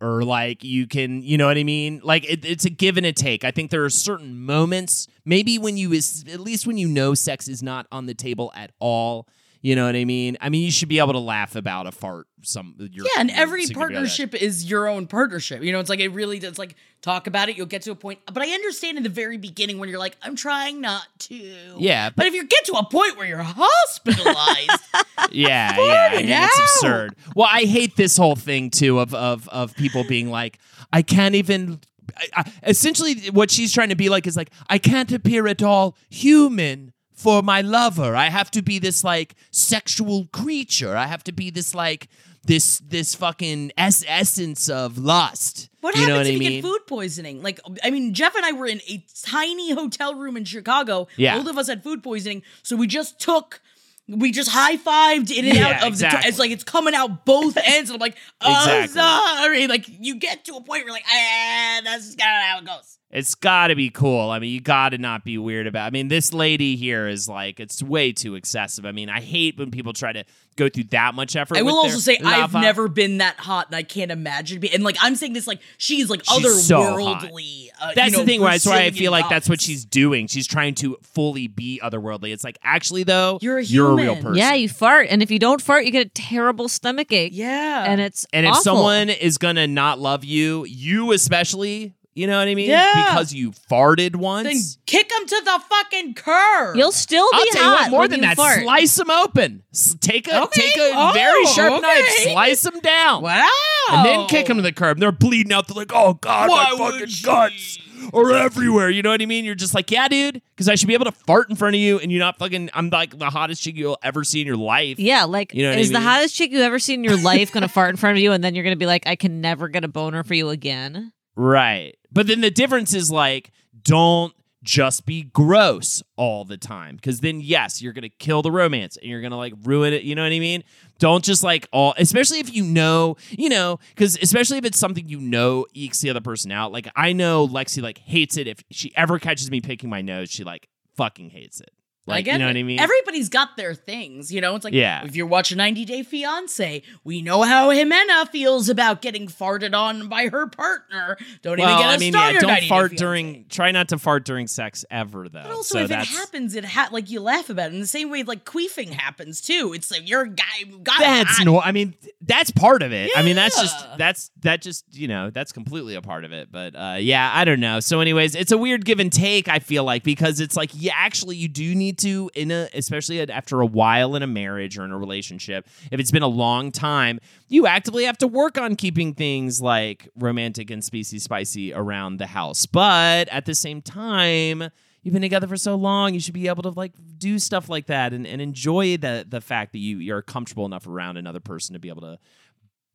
[0.00, 2.00] or like you can, you know what I mean?
[2.02, 3.44] Like it, it's a give and a take.
[3.44, 7.14] I think there are certain moments, maybe when you is at least when you know
[7.14, 9.28] sex is not on the table at all.
[9.62, 10.36] You know what I mean?
[10.40, 12.26] I mean, you should be able to laugh about a fart.
[12.42, 15.62] Some your, Yeah, and every partnership is your own partnership.
[15.62, 17.94] You know, it's like it really does like talk about it, you'll get to a
[17.94, 18.18] point.
[18.26, 21.54] But I understand in the very beginning when you're like, I'm trying not to.
[21.78, 24.82] Yeah, But if you get to a point where you're hospitalized,
[25.30, 26.08] Yeah, yeah.
[26.10, 27.14] I mean, it's absurd.
[27.36, 30.58] Well, I hate this whole thing too of of of people being like,
[30.92, 31.80] I can't even.
[32.16, 35.62] I, I, essentially, what she's trying to be like is like, I can't appear at
[35.62, 36.91] all human
[37.22, 38.14] for my lover.
[38.16, 40.96] I have to be this like sexual creature.
[40.96, 42.08] I have to be this like
[42.44, 45.68] this this fucking es- essence of lust.
[45.80, 47.42] What you know happens what if I you get food poisoning?
[47.42, 51.08] Like, I mean, Jeff and I were in a tiny hotel room in Chicago.
[51.16, 51.38] Yeah.
[51.38, 53.60] Both of us had food poisoning, so we just took.
[54.08, 55.86] We just high fived in and Yeah, out of the.
[55.86, 56.28] exactly.
[56.28, 59.00] it's like it's coming out both ends, and I'm like, oh, Exactly.
[59.00, 59.66] sorry.
[59.68, 62.64] Like you get to a point where you're like, ah, that's kind of how it
[62.66, 62.98] goes.
[63.12, 64.30] It's got to be cool.
[64.30, 65.86] I mean, you got to not be weird about.
[65.86, 68.86] I mean, this lady here is like it's way too excessive.
[68.86, 70.24] I mean, I hate when people try to
[70.56, 71.58] go through that much effort.
[71.58, 72.60] I will with also their say I've lava.
[72.62, 74.72] never been that hot, and I can't imagine being.
[74.72, 77.68] And like I'm saying this, like she's like She's so otherworldly.
[77.80, 79.84] uh, That's you know, the thing where that's why I feel like that's what she's
[79.84, 80.26] doing.
[80.26, 82.32] She's trying to fully be otherworldly.
[82.32, 84.36] It's like actually though, You're a you're a real person.
[84.36, 87.32] Yeah, you fart, and if you don't fart, you get a terrible stomach ache.
[87.34, 92.38] Yeah, and it's and if someone is gonna not love you, you especially, you know
[92.38, 92.68] what I mean?
[92.70, 92.90] Yeah.
[93.06, 94.46] Because you farted once.
[94.46, 96.76] then kick him to the fucking curb.
[96.76, 98.60] you'll still be I'll tell you hot what, more when than you that, fart.
[98.62, 99.62] slice them open.
[99.72, 100.60] S- Take a Okay.
[100.62, 103.22] take a Oh, very sharp knife, slice them down.
[103.22, 103.48] wow,
[103.90, 104.98] and then kick them to the curb.
[104.98, 105.68] They're bleeding out.
[105.68, 107.24] They're like, "Oh God, Why my fucking she?
[107.24, 107.78] guts
[108.12, 109.44] are everywhere." You know what I mean?
[109.46, 111.80] You're just like, "Yeah, dude," because I should be able to fart in front of
[111.80, 112.68] you, and you're not fucking.
[112.74, 114.98] I'm like the hottest chick you'll ever see in your life.
[114.98, 117.16] Yeah, like You know what I is the hottest chick you ever seen in your
[117.22, 119.40] life gonna fart in front of you, and then you're gonna be like, I can
[119.40, 121.12] never get a boner for you again.
[121.36, 121.96] Right.
[122.10, 123.50] But then the difference is like,
[123.82, 128.96] don't just be gross all the time because then yes you're gonna kill the romance
[128.96, 130.62] and you're gonna like ruin it you know what i mean?
[131.00, 135.08] Don't just like all especially if you know you know because especially if it's something
[135.08, 138.46] you know ekes the other person out like i know lexi like hates it.
[138.46, 141.72] If she ever catches me picking my nose she like fucking hates it
[142.06, 142.48] like I get you know it.
[142.48, 144.56] what i mean Everybody's got their things, you know.
[144.56, 145.04] It's like Yeah.
[145.04, 150.08] if you're watching 90 Day Fiance, we know how Ximena feels about getting farted on
[150.08, 151.16] by her partner.
[151.42, 152.34] Don't well, even get I us mean, started.
[152.34, 152.96] yeah, don't 90 fart Fiancé.
[152.96, 153.44] during.
[153.48, 155.42] Try not to fart during sex ever, though.
[155.42, 157.80] But also, so if that's, it happens, it ha- like you laugh about it in
[157.80, 159.72] the same way like queefing happens too.
[159.74, 160.44] It's like you're a guy.
[160.82, 161.60] got That's I- no.
[161.60, 163.10] I mean, that's part of it.
[163.16, 166.50] I mean, that's just that's that just you know that's completely a part of it.
[166.50, 167.80] But uh, yeah, I don't know.
[167.80, 169.48] So, anyways, it's a weird give and take.
[169.48, 173.20] I feel like because it's like yeah, actually, you do need to in a especially
[173.30, 175.66] after a while in a marriage or in a relationship.
[175.90, 180.08] If it's been a long time, you actively have to work on keeping things like
[180.16, 182.66] romantic and species spicy around the house.
[182.66, 184.70] But at the same time.
[185.04, 187.86] You've been together for so long, you should be able to like do stuff like
[187.86, 191.72] that and, and enjoy the the fact that you you're comfortable enough around another person
[191.72, 192.20] to be able to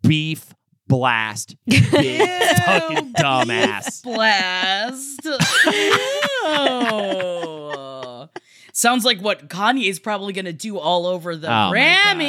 [0.03, 0.53] beef
[0.87, 4.03] blast big fucking dumbass.
[4.03, 5.27] blast.
[8.77, 8.79] oh.
[8.79, 11.71] Sounds like what Kanye is probably gonna do all over the Oh.
[11.73, 12.19] Grammys.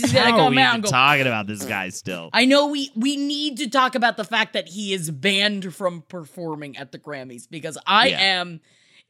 [0.00, 0.90] He's gonna How are come out and go.
[0.90, 2.30] talking about this guy still?
[2.32, 6.02] I know we we need to talk about the fact that he is banned from
[6.02, 8.20] performing at the Grammys because I Yeah.
[8.20, 8.60] am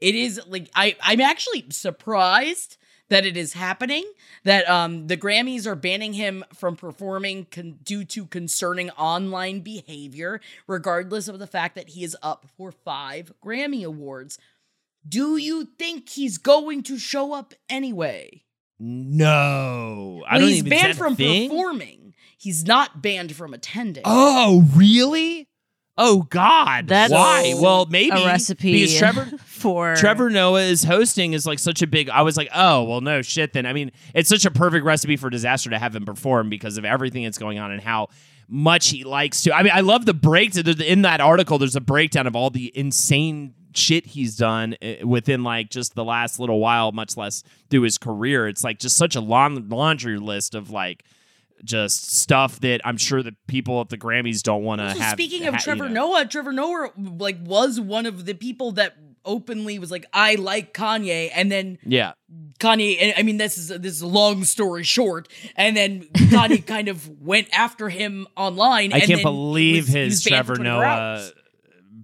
[0.01, 2.77] it is like I I'm actually surprised
[3.11, 4.05] that it is happening
[4.45, 10.41] that um the Grammys are banning him from performing con- due to concerning online behavior
[10.67, 14.39] regardless of the fact that he is up for 5 Grammy awards.
[15.09, 18.45] Do you think he's going to show up anyway?
[18.79, 20.73] no, I Well, don't he's even.
[20.73, 21.51] is banned from thing?
[21.51, 22.15] performing.
[22.39, 24.03] He's not banned from attending.
[24.07, 25.49] Oh, really?
[25.99, 27.55] Oh God, That's why?
[27.61, 31.87] Well, maybe a recipe because Trevor for Trevor Noah is hosting is like such a
[31.87, 32.09] big.
[32.09, 33.53] I was like, oh well, no shit.
[33.53, 36.79] Then I mean, it's such a perfect recipe for disaster to have him perform because
[36.79, 38.09] of everything that's going on and how
[38.49, 39.55] much he likes to.
[39.55, 41.59] I mean, I love the breakdown in that article.
[41.59, 46.05] There's a breakdown of all the insane shit he's done uh, within like just the
[46.05, 48.49] last little while, much less through his career.
[48.49, 51.05] It's like just such a long laundry list of like.
[51.63, 55.13] Just stuff that I'm sure that people at the Grammys don't want to have.
[55.13, 56.13] speaking of ha- you Trevor know.
[56.13, 58.97] Noah, Trevor Noah like was one of the people that
[59.27, 62.13] openly was like, "I like Kanye," and then yeah,
[62.61, 62.97] Kanye.
[63.03, 66.89] and I mean, this is this is a long story short, and then Kanye kind
[66.89, 68.95] of went after him online.
[68.95, 71.31] I can't believe was- his was banned for Trevor 24 Noah.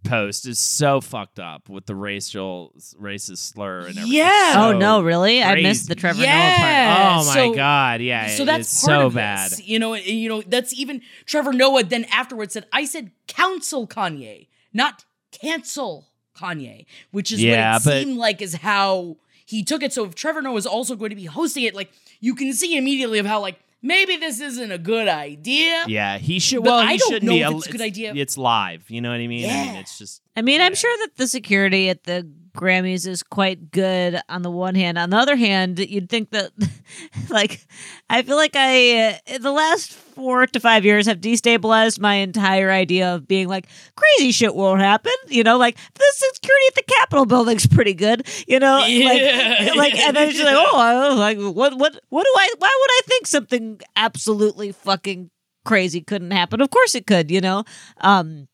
[0.04, 4.12] Post is so fucked up with the racial racist slur and everything.
[4.12, 4.54] Yeah.
[4.56, 5.42] Oh no, really?
[5.42, 6.32] I missed the Trevor Yeah.
[6.32, 7.22] Noah part.
[7.22, 8.28] Oh my So- god, yeah.
[8.28, 9.50] so that's part so of bad.
[9.50, 9.94] this, you know.
[9.94, 11.84] You know that's even Trevor Noah.
[11.84, 17.84] Then afterwards said, "I said counsel Kanye, not cancel Kanye," which is Yeah, what it
[17.84, 19.92] but- seemed like is how he took it.
[19.92, 21.90] So if Trevor Noah is also going to be hosting it, like
[22.20, 25.84] you can see immediately of how like maybe this isn't a good idea.
[25.86, 26.62] Yeah, he should.
[26.64, 27.42] But Well, I don't shouldn't know be.
[27.42, 28.12] if it's a good idea.
[28.14, 28.90] It's live.
[28.90, 29.44] You know what I mean?
[29.48, 29.80] I mean, Yeah.
[29.80, 30.22] it's just.
[30.36, 34.50] I mean, I'm sure that the security at the Grammys is quite good on the
[34.50, 34.96] one hand.
[34.98, 36.50] On the other hand, you'd think that,
[37.28, 37.66] like,
[38.08, 42.70] I feel like I, uh, the last four to five years, have destabilized my entire
[42.70, 45.12] idea of being like, crazy shit won't happen.
[45.28, 48.26] You know, like, the security at the Capitol building's pretty good.
[48.48, 49.56] You know, Yeah.
[49.74, 52.48] like, like, and then she's like, oh, I was like, what, what, what do I,
[52.58, 55.30] why would I think something absolutely fucking
[55.66, 56.62] crazy couldn't happen?
[56.62, 57.64] Of course it could, you know?
[58.00, 58.48] Um,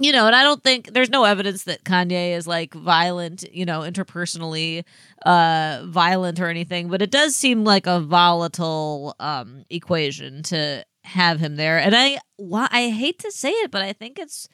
[0.00, 3.64] you know, and I don't think there's no evidence that Kanye is like violent, you
[3.66, 4.84] know, interpersonally
[5.26, 11.38] uh violent or anything, but it does seem like a volatile um equation to have
[11.40, 11.78] him there.
[11.78, 14.48] And I why I hate to say it, but I think it's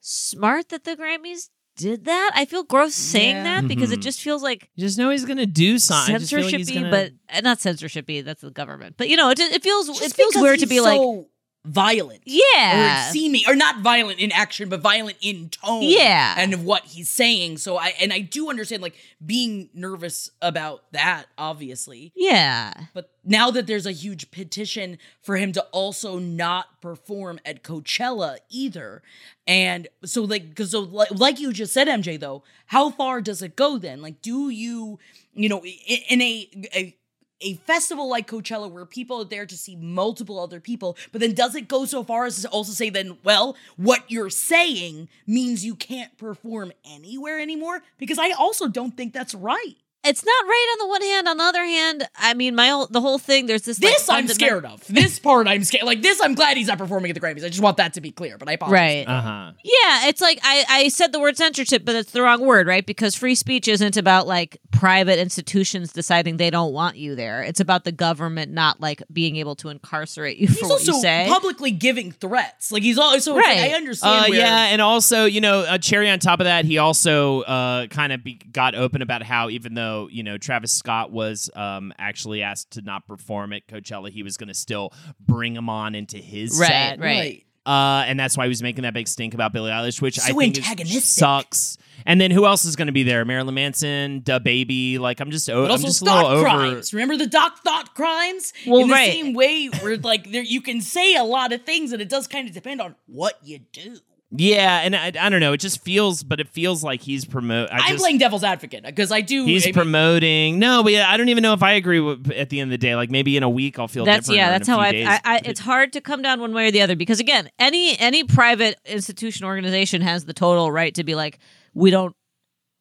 [0.00, 2.30] smart that the Grammys did that.
[2.34, 3.42] I feel gross saying Yeah.
[3.60, 4.02] that because it Mhm.
[4.02, 6.14] just feels like You just know he's gonna do something.
[6.14, 8.22] I just feel like gonna- but uh, not censorshipy.
[8.24, 8.96] That's the government.
[8.98, 10.98] But you know, it just, it feels Just it feels weird to he's be like,
[10.98, 11.28] so
[11.64, 12.22] violent.
[12.24, 16.34] yeah, or seeming or not violent in action but violent in tone Yeah.
[16.36, 20.82] and of what he's saying so i and i do understand like being nervous about
[20.92, 22.72] that obviously yeah.
[22.94, 28.38] but now that there's a huge petition for him to also not perform at Coachella
[28.50, 29.00] either.
[29.46, 33.40] And so like because so like, like you just said MJ though, how far does
[33.42, 34.02] it go then?
[34.02, 34.98] Like do you
[35.34, 36.96] you know in a, a
[37.42, 41.34] a festival like Coachella where people are there to see multiple other people, but then
[41.34, 45.64] does it go so far as to also say then, well, what you're saying means
[45.64, 47.82] you can't perform anywhere anymore?
[47.98, 49.76] Because I also don't think that's right.
[50.04, 51.28] It's not right on the one hand.
[51.28, 53.46] On the other hand, I mean, my whole, the whole thing.
[53.46, 53.78] There's this.
[53.78, 54.86] This like, I'm fundament- scared of.
[54.88, 55.84] This part I'm scared.
[55.84, 57.44] Like this, I'm glad he's not performing at the Grammys.
[57.44, 58.38] I just want that to be clear.
[58.38, 59.06] But I apologize.
[59.06, 59.08] Right.
[59.08, 59.52] Uh huh.
[59.62, 62.84] Yeah, it's like I, I said the word censorship, but it's the wrong word, right?
[62.84, 67.42] Because free speech isn't about like private institutions deciding they don't want you there.
[67.42, 70.92] It's about the government not like being able to incarcerate you He's for what also
[70.92, 71.26] you say.
[71.28, 72.72] publicly giving threats.
[72.72, 73.58] Like he's also it's like, Right.
[73.72, 74.26] I understand.
[74.26, 77.42] Uh, where, yeah, and also, you know, a cherry on top of that, he also
[77.42, 81.50] uh, kind of be- got open about how even though you know Travis Scott was
[81.54, 85.68] um, actually asked to not perform at Coachella, he was going to still bring him
[85.68, 87.00] on into his Right, set.
[87.00, 87.44] right.
[87.64, 90.30] Uh, and that's why he was making that big stink about Billie Eilish, which I
[90.30, 91.02] So think is- antagonistic.
[91.04, 91.78] sucks.
[92.04, 93.24] And then who else is going to be there?
[93.24, 94.98] Marilyn Manson, DaBaby.
[94.98, 96.42] Like I'm just, o- But I'm also just a little thought over.
[96.42, 96.92] crimes.
[96.92, 98.52] Remember the doc thought crimes?
[98.66, 99.12] Well, In the right.
[99.12, 102.26] same way, where like there, you can say a lot of things, and it does
[102.26, 103.98] kind of depend on what you do.
[104.34, 105.52] Yeah, and I, I don't know.
[105.52, 107.70] It just feels, but it feels like he's promote.
[107.70, 109.44] I I'm playing devil's advocate because I do.
[109.44, 110.58] He's I promoting.
[110.58, 112.70] No, but yeah, I don't even know if I agree with, at the end of
[112.70, 112.96] the day.
[112.96, 114.88] Like maybe in a week I'll feel that's yeah that's how I.
[114.88, 117.98] I, I it's hard to come down one way or the other because again any
[117.98, 121.38] any private institution organization has the total right to be like
[121.74, 122.16] we don't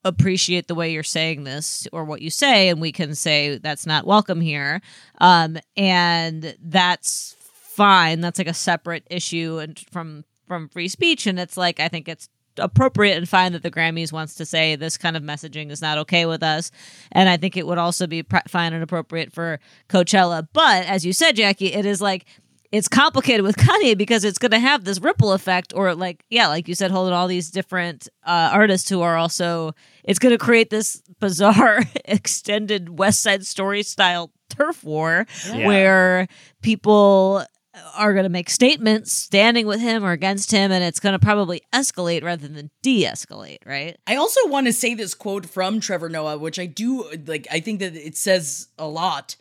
[0.06, 3.86] appreciate the way you're saying this or what you say and we can say that's
[3.86, 4.82] not welcome here
[5.20, 11.40] um and that's fine that's like a separate issue and from from free speech and
[11.40, 12.28] it's like i think it's
[12.58, 15.98] appropriate and fine that the grammys wants to say this kind of messaging is not
[15.98, 16.70] okay with us
[17.14, 21.06] and i think it would also be pr- fine and appropriate for coachella but as
[21.06, 22.26] you said jackie it is like
[22.74, 26.48] it's complicated with Kanye because it's going to have this ripple effect, or like, yeah,
[26.48, 29.74] like you said, holding all these different uh, artists who are also,
[30.06, 35.68] it's going to create this bizarre extended West Side Story style turf war Yeah.
[35.68, 36.28] where
[36.62, 37.44] people
[37.96, 41.20] are going to make statements standing with him or against him, and it's going to
[41.20, 43.98] probably escalate rather than de escalate, right?
[44.06, 47.48] I also want to say this quote from Trevor Noah, which I do like.
[47.52, 49.36] I think that it says a lot.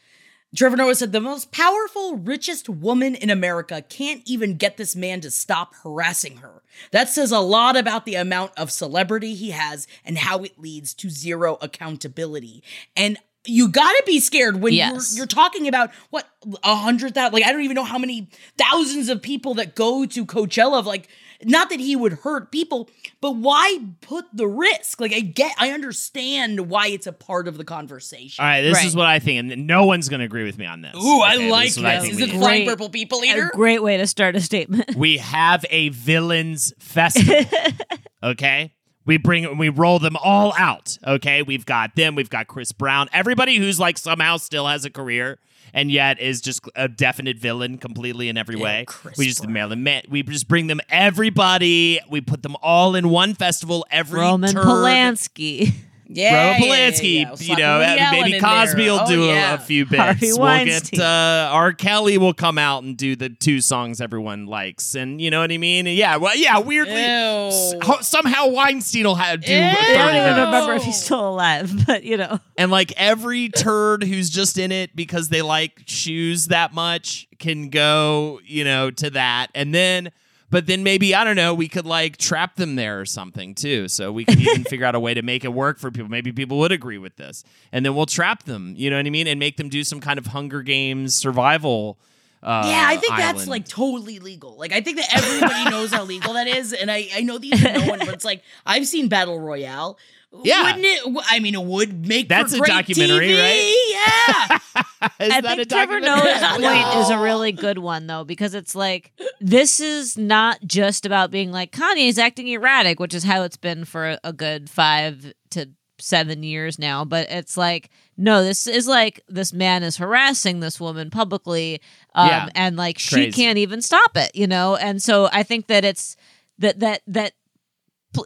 [0.55, 5.21] Trevor Noah said, The most powerful, richest woman in America can't even get this man
[5.21, 6.63] to stop harassing her.
[6.91, 10.93] That says a lot about the amount of celebrity he has and how it leads
[10.95, 12.65] to zero accountability.
[12.97, 15.13] And you gotta be scared when Yes.
[15.15, 16.29] you're you're talking about what
[16.63, 18.29] a hundred thousand like I don't even know how many
[18.59, 21.09] thousands of people that go to Coachella like
[21.43, 22.91] not that he would hurt people,
[23.23, 25.01] but why put the risk?
[25.01, 28.43] Like I get I understand why it's a part of the conversation.
[28.43, 28.87] All right, this Right.
[28.87, 30.95] is what I think, and no one's going to agree with me on this.
[30.97, 32.03] Ooh, I Okay, like is this.
[32.03, 32.39] think Is we it need.
[32.39, 32.69] Flying Great.
[32.69, 33.51] Purple People A Eater?
[33.55, 34.95] great way to start a statement.
[34.97, 37.37] we have a villains festival.
[38.23, 38.75] okay?
[39.11, 40.97] We bring we roll them all out.
[41.05, 41.43] Okay?
[41.43, 45.41] We've got them, we've got Chris Brown, everybody who's like somehow still has a career
[45.75, 48.85] and yet is just a definite villain completely in every way.
[48.87, 49.53] Chris we just Brown.
[49.53, 51.99] Marilyn Ma- we just bring them everybody.
[52.09, 55.75] We put them all in one festival every Roman turd- Polanski.
[56.13, 57.35] Yeah, Roman yeah, yeah, Polanski, yeah.
[57.41, 58.93] you know, maybe Cosby there.
[58.93, 59.55] will Oh, do a- yeah.
[59.55, 60.03] a, few bits.
[60.03, 60.99] Harvey we'll Weinstein.
[60.99, 61.73] get uh, R.
[61.73, 65.53] Kelly will come out and do the two songs everyone likes, and you know what
[65.53, 65.87] I mean.
[65.87, 69.55] Yeah, well, yeah, weirdly, s- ho- somehow Weinstein will have do.
[69.55, 72.41] I don't even remember if he's still alive, but you know.
[72.59, 77.69] And like every turd who's just in it because they like shoes that much can
[77.71, 80.11] go, you know, to that, and then.
[80.51, 81.55] But then maybe I don't know.
[81.55, 83.87] We could like trap them there or something too.
[83.89, 86.11] So we could even figure out a way to make it work for people.
[86.11, 88.75] Maybe people would agree with this, and then we'll trap them.
[88.77, 89.27] You know what I mean?
[89.27, 91.99] And make them do some kind of Hunger Games survival.
[92.43, 94.57] Uh, Yeah, I think that's like totally legal.
[94.57, 97.65] Like I think that everybody knows how legal that is, and I I know these
[97.65, 99.99] are no one, but it's like I've seen Battle Royale.
[100.45, 100.63] Yeah.
[100.65, 101.01] wouldn't it?
[101.03, 103.39] w- I mean, it would make That's for a documentary, TV.
[103.41, 103.87] right?
[103.91, 104.59] Yeah,
[105.27, 106.01] Is I that a think Trevor?
[106.01, 111.05] Noah's point is a really good one though, because it's like this is not just
[111.05, 114.71] about being like Kanye is acting erratic, which is how it's been for a good
[114.71, 117.05] five to seven years now.
[117.05, 121.81] But it's like no, this is like this man is harassing this woman publicly,
[122.15, 122.49] um, Yeah.
[122.55, 124.77] and like she can't even stop it, you know.
[124.77, 126.17] And so I think that it's
[126.59, 127.40] that that that pl-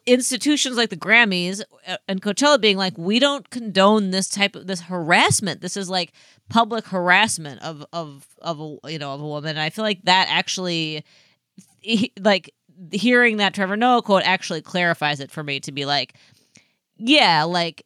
[0.07, 4.67] institutions like the Grammys uh, and Coachella being like, we don't condone this type of
[4.67, 5.61] this harassment.
[5.61, 6.13] This is like
[6.49, 9.51] public harassment of of of a you know of a woman.
[9.51, 11.05] And I feel like that actually,
[12.21, 12.55] like
[12.93, 16.15] hearing that Trevor Noah quote actually clarifies it for me to be like,
[16.97, 17.85] yeah, like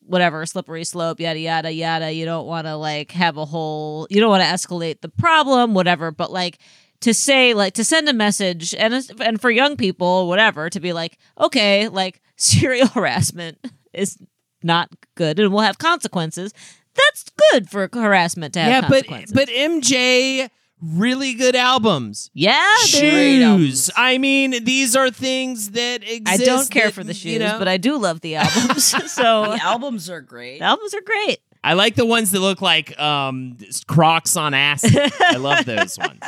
[0.00, 4.20] whatever slippery slope yada yada yada you don't want to like have a whole you
[4.20, 6.58] don't want to escalate the problem whatever but like
[7.00, 10.92] to say like to send a message and and for young people whatever to be
[10.92, 13.58] like okay like serial harassment
[13.92, 14.18] is
[14.62, 16.52] not good and will have consequences
[16.94, 19.32] that's good for harassment to have yeah, but consequences.
[19.34, 22.30] but MJ really good albums.
[22.34, 23.68] Yeah, they're- Great albums.
[23.68, 23.90] Shoes.
[23.96, 26.26] I mean, these are things that exist.
[26.42, 28.84] I don't care that, for the shoes, you know- but I do love the albums.
[29.12, 30.58] so The albums are great.
[30.60, 31.38] the albums are great.
[31.64, 33.56] I like the ones that look like um,
[33.86, 35.12] Crocs on acid.
[35.20, 36.20] I love those ones.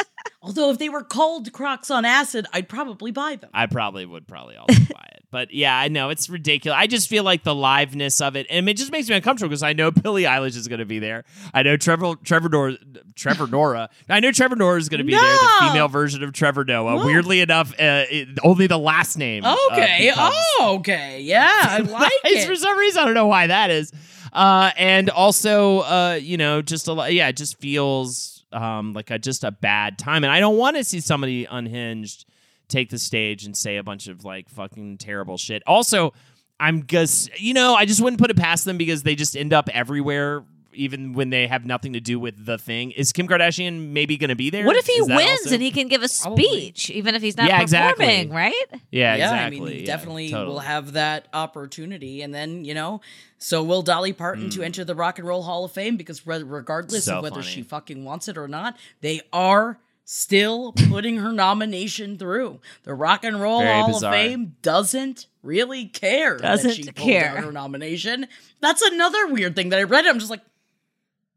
[0.43, 3.51] Although if they were called Crocs on acid, I'd probably buy them.
[3.53, 5.25] I probably would probably also buy it.
[5.31, 6.77] But yeah, I know it's ridiculous.
[6.77, 9.63] I just feel like the liveness of it, and it just makes me uncomfortable because
[9.63, 11.25] I know Billie Eilish is going to be there.
[11.55, 12.79] I know Trevor Trevor Nora,
[13.15, 13.91] Trevor Nora.
[14.09, 16.97] I know Trevor Nora is going to be there, the female version of Trevor Noah.
[16.97, 17.07] Whoa.
[17.07, 19.45] Weirdly enough, uh, it, only the last name.
[19.45, 20.09] uh, Okay.
[20.11, 21.21] becomes- oh, okay.
[21.21, 23.93] Yeah, I like It's for some reason I don't know why that is.
[24.33, 27.13] Uh, and also, uh, you know, just a lot.
[27.13, 30.77] Yeah, it just feels um like a just a bad time, and I don't want
[30.77, 32.27] to see somebody unhinged
[32.69, 35.63] take the stage and say a bunch of like fucking terrible shit.
[35.67, 36.13] Also,
[36.59, 39.53] I'm just you know I just wouldn't put it past them because they just end
[39.53, 40.45] up everywhere.
[40.73, 44.29] Even when they have nothing to do with the thing, is Kim Kardashian maybe going
[44.29, 44.65] to be there?
[44.65, 46.45] What if he wins also- and he can give a Probably.
[46.45, 48.37] speech, even if he's not Yeah, performing, exactly.
[48.37, 48.55] right?
[48.73, 49.39] Yeah, yeah, exactly.
[49.47, 50.49] I mean, he Yeah, definitely totally.
[50.53, 53.01] will have that opportunity, and then you know,
[53.39, 54.65] so will Dolly Parton to mm.
[54.65, 57.05] enter the Rock and Roll Hall of Fame because re- regardless.
[57.05, 57.47] So of whether funny.
[57.47, 62.61] she fucking wants it or not, they are still putting her nomination through.
[62.83, 64.15] The Rock and Roll Very Hall bizarre.
[64.15, 67.35] of Fame doesn't really care that Doesn't she pulled care.
[67.35, 68.27] down her nomination.
[68.61, 70.07] That's another weird thing that I read.
[70.07, 70.43] I'm just like,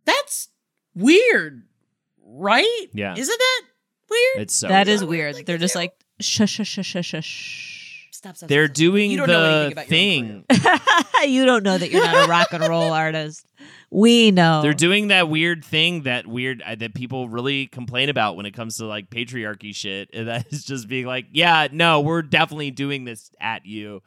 [0.05, 0.49] that's
[0.95, 1.63] weird,
[2.25, 2.87] right?
[2.93, 3.15] Yeah.
[3.17, 3.61] isn't that
[4.09, 4.43] weird?
[4.43, 4.95] It's so That weird.
[4.95, 5.35] is Like, weird.
[5.35, 5.79] like, They're just yeah.
[5.81, 8.09] like shush shush shush shush shush.
[8.11, 8.81] Stop, stop, They're stop, stop.
[8.81, 10.79] doing You don't know anything the about your own
[11.23, 11.29] thing.
[11.33, 13.45] you don't know that you're not a rock and roll artist.
[13.91, 14.61] We know.
[14.61, 18.51] They're doing that weird thing that weird uh, that people really complain about when it
[18.51, 20.09] comes to like patriarchy shit.
[20.13, 24.01] And that is just being like, yeah, no, we're definitely doing this at you.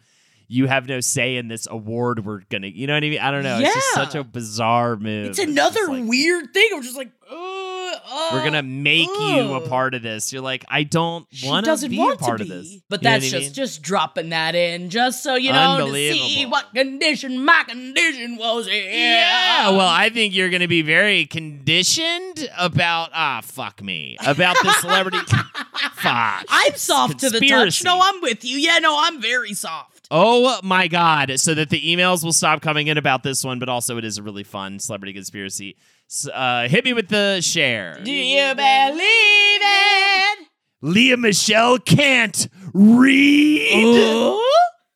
[0.48, 2.24] You have no say in this award.
[2.24, 3.18] We're gonna, you know what I mean?
[3.18, 3.58] I don't know.
[3.58, 3.66] Yeah.
[3.66, 5.30] It's just such a bizarre move.
[5.30, 6.68] It's another like, weird thing.
[6.72, 10.32] I'm just like, uh, uh, we're gonna make you a part of this.
[10.32, 12.76] You're like, I don't want to be a part of this.
[12.88, 13.52] But You that's I just mean?
[13.54, 18.68] just dropping that in, just so you know, to see what condition my condition was
[18.68, 18.72] in.
[18.74, 24.56] Yeah, well, I think you're going to be very conditioned about ah, fuck me, about
[24.62, 25.18] the celebrity.
[25.94, 27.82] fuck, I'm soft to the touch.
[27.82, 28.58] No, I'm with you.
[28.58, 29.95] Yeah, no, I'm very soft.
[30.10, 31.32] Oh my god!
[31.40, 34.18] So that the emails will stop coming in about this one, but also it is
[34.18, 35.76] a really fun celebrity conspiracy.
[36.08, 37.98] S- Uh, hit me with the share.
[38.04, 40.48] Do you believe it?
[40.82, 44.38] Lea Michele can't read.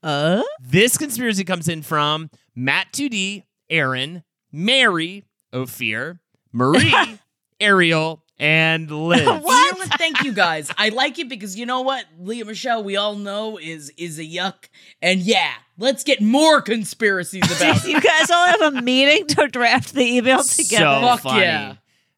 [0.02, 0.42] uh?
[0.60, 6.20] This conspiracy comes in from Matt 2D, Aaron, Mary, Ophir,
[6.52, 6.94] Marie,
[7.60, 9.20] Ariel, and Liz.
[9.20, 9.76] You know what?
[9.98, 10.70] Thank you guys.
[10.76, 12.04] I like it because you know what?
[12.18, 14.68] Lea Michele, we all know is is a yuck.
[15.00, 17.88] And yeah, let's get more conspiracies about it.
[17.88, 21.00] you guys all have a meeting to draft the email so together.
[21.06, 21.42] Fuck funny.
[21.42, 21.74] yeah.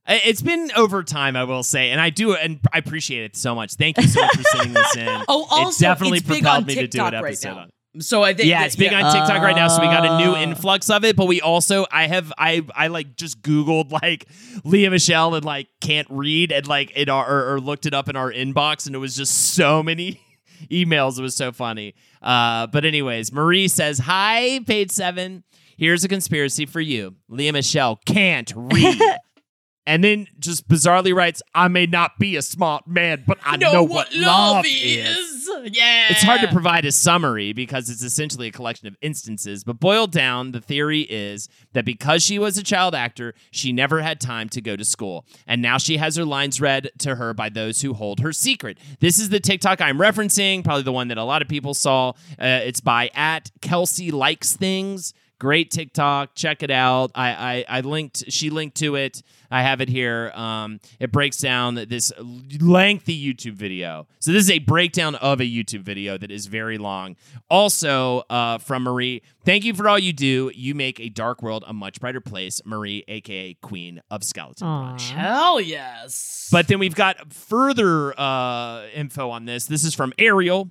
[0.09, 3.55] It's been over time, I will say, and I do, and I appreciate it so
[3.55, 3.75] much.
[3.75, 5.07] Thank you so much for sending this in.
[5.29, 7.59] Oh, also, it definitely it's big propelled on me to do an episode now.
[7.61, 7.70] on.
[8.01, 9.05] So I think Yeah, that- it's big yeah.
[9.07, 10.40] on TikTok right now, so we got a new Oh.
[10.43, 11.14] influx of it.
[11.14, 14.26] But we also, I have, I, I like just Googled like
[14.64, 18.09] Lea Michele and like can't read and like in our or, or looked it up
[18.09, 20.20] in our inbox, and it was just so many
[20.70, 21.18] emails.
[21.18, 21.95] It was so funny.
[22.22, 25.45] Uh, but anyways, Marie says, "Hi, page seven.
[25.76, 27.16] Here's a conspiracy for you.
[27.28, 29.01] Lea Michele can't read."
[29.85, 33.83] And then just bizarrely writes, I may not be a smart man, but I know,
[33.83, 35.51] what, love is.
[35.64, 36.07] Yeah.
[36.11, 40.12] It's hard to provide a summary because it's essentially a collection of instances, but boiled
[40.12, 44.49] down, the theory is that because she was a child actor, she never had time
[44.51, 45.26] to go to school.
[45.49, 48.78] And now she has her lines read to her by those who hold her secret.
[49.01, 52.11] This is the TikTok I'm referencing, probably the one that a lot of people saw.
[52.39, 55.12] Uh, it's by at Kelsey Likes Things.
[55.39, 56.37] Great TikTok.
[56.37, 57.11] Check it out.
[57.16, 58.30] I, I I linked.
[58.30, 59.22] She linked to it.
[59.53, 60.32] I have it here.
[60.34, 62.11] Um, it breaks down this
[62.61, 64.07] lengthy YouTube video.
[64.18, 67.16] So this is a breakdown of a YouTube video that is very long.
[67.50, 70.50] Also, uh, from Marie, thank you for all you do.
[70.55, 72.62] You make a dark world a much brighter place.
[72.64, 75.11] Marie, aka Queen of Skeleton Brunch.
[75.11, 76.48] Hell yes.
[76.50, 79.66] But then we've got further uh, info on this.
[79.66, 80.70] This is from Ariel,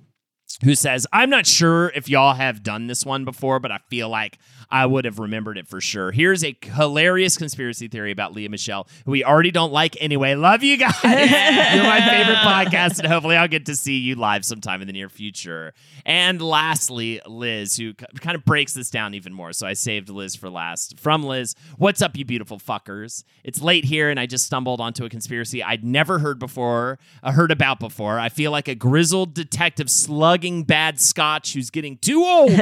[0.62, 4.08] who says, I'm not sure if y'all have done this one before, but I feel
[4.08, 4.38] like
[4.70, 6.12] I would have remembered it for sure.
[6.12, 10.34] Here's a hilarious conspiracy theory about Lea Michele, who we already don't like anyway.
[10.34, 10.94] Love you guys.
[11.04, 14.92] You're my favorite podcast, and hopefully I'll get to see you live sometime in the
[14.92, 15.74] near future.
[16.06, 19.52] And lastly, Liz, who kind of breaks this down even more.
[19.52, 20.98] So I saved Liz for last.
[20.98, 23.24] From Liz, what's up, you beautiful fuckers?
[23.44, 27.32] It's late here, and I just stumbled onto a conspiracy I'd never heard before, uh,
[27.32, 28.18] heard about before.
[28.18, 32.50] I feel like a grizzled detective slugging bad scotch who's getting too old.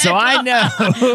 [0.00, 0.68] so I know.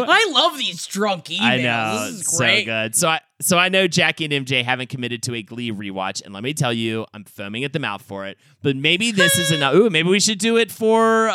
[0.08, 1.40] I love these drunk emails.
[1.40, 2.06] I know.
[2.10, 2.60] This is great.
[2.60, 2.94] So good.
[2.94, 6.32] So I so I know Jackie and MJ haven't committed to a Glee rewatch, and
[6.32, 8.38] let me tell you, I'm foaming at the mouth for it.
[8.62, 9.74] But maybe this is enough.
[9.74, 11.34] Ooh, maybe we should do it for uh,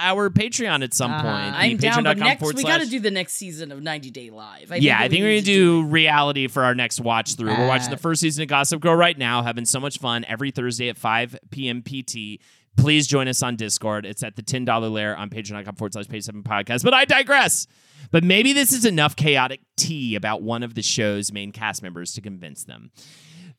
[0.00, 1.22] our Patreon at some Uh-huh.
[1.22, 1.54] point.
[1.54, 4.72] I'm down, but next we got to do the next season of 90 Day Live.
[4.72, 7.56] I yeah, I think we're gonna to do reality for our next watch through.
[7.56, 8.00] We're watching the Ah.
[8.00, 11.38] first season of Gossip Girl right now, having so much fun every Thursday at 5
[11.50, 11.80] p.m.
[11.82, 12.40] PT.
[12.76, 14.06] Please join us on Discord.
[14.06, 16.84] It's at the $10 layer on patreon.com forward slash page seven podcast.
[16.84, 17.66] But I digress.
[18.10, 22.12] But maybe this is enough chaotic tea about one of the show's main cast members
[22.14, 22.90] to convince them.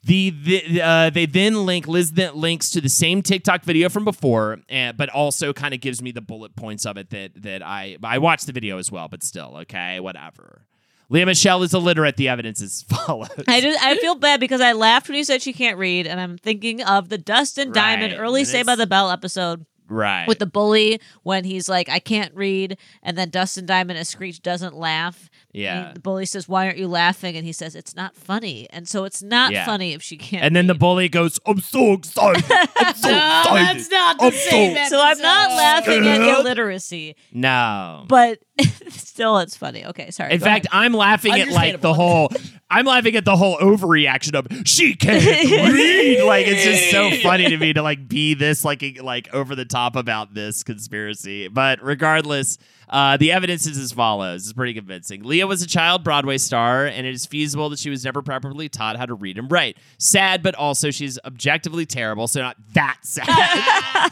[0.04, 4.06] The, the uh, they then link Liz then links to the same TikTok video from
[4.06, 7.62] before, uh, but also kind of gives me the bullet points of it that that
[7.66, 10.62] I I watched the video as well, but still okay, whatever.
[11.10, 12.18] Lea Michele is illiterate.
[12.18, 13.44] The evidence is followed.
[13.48, 16.20] I just I feel bad because I laughed when you said she can't read, and
[16.20, 20.28] I'm thinking of the Dustin Diamond Right, early Saved by the Bell episode right.
[20.28, 24.42] with the bully when he's like, I can't read, and then Dustin Diamond as Screech
[24.42, 25.30] doesn't laugh.
[25.58, 25.88] Yeah.
[25.88, 27.36] And the bully says, Why aren't you laughing?
[27.36, 28.68] And he says, It's not funny.
[28.70, 29.66] And so it's not Yeah.
[29.66, 30.44] funny if she can't.
[30.44, 30.80] and then the read.
[30.80, 32.44] bully goes, "I'm so excited.
[32.50, 33.78] I'm so No, excited.
[33.78, 35.58] that's not the I'm same so- So I'm not episode.
[35.58, 36.40] laughing at Scared.
[36.40, 38.06] illiteracy, No.
[38.08, 38.40] but
[38.90, 39.86] still it's funny.
[39.86, 40.34] Okay, sorry.
[40.34, 40.86] In go fact, ahead.
[40.86, 41.94] I'm laughing at like the Understandable.
[41.94, 42.30] whole.
[42.70, 46.24] I'm laughing at the whole overreaction of she can't read.
[46.24, 49.66] Like it's just so funny to me to like be this like like over the
[49.66, 51.48] top about this conspiracy.
[51.48, 52.58] But regardless,
[52.90, 54.44] uh, the evidence is as follows.
[54.46, 55.24] It's pretty convincing.
[55.24, 58.70] Lea was a child Broadway star, and it is feasible that she was never properly
[58.70, 59.78] taught how to read and write.
[59.98, 63.28] Sad, but also she's objectively terrible, so not that sad.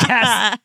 [0.00, 0.58] Cass-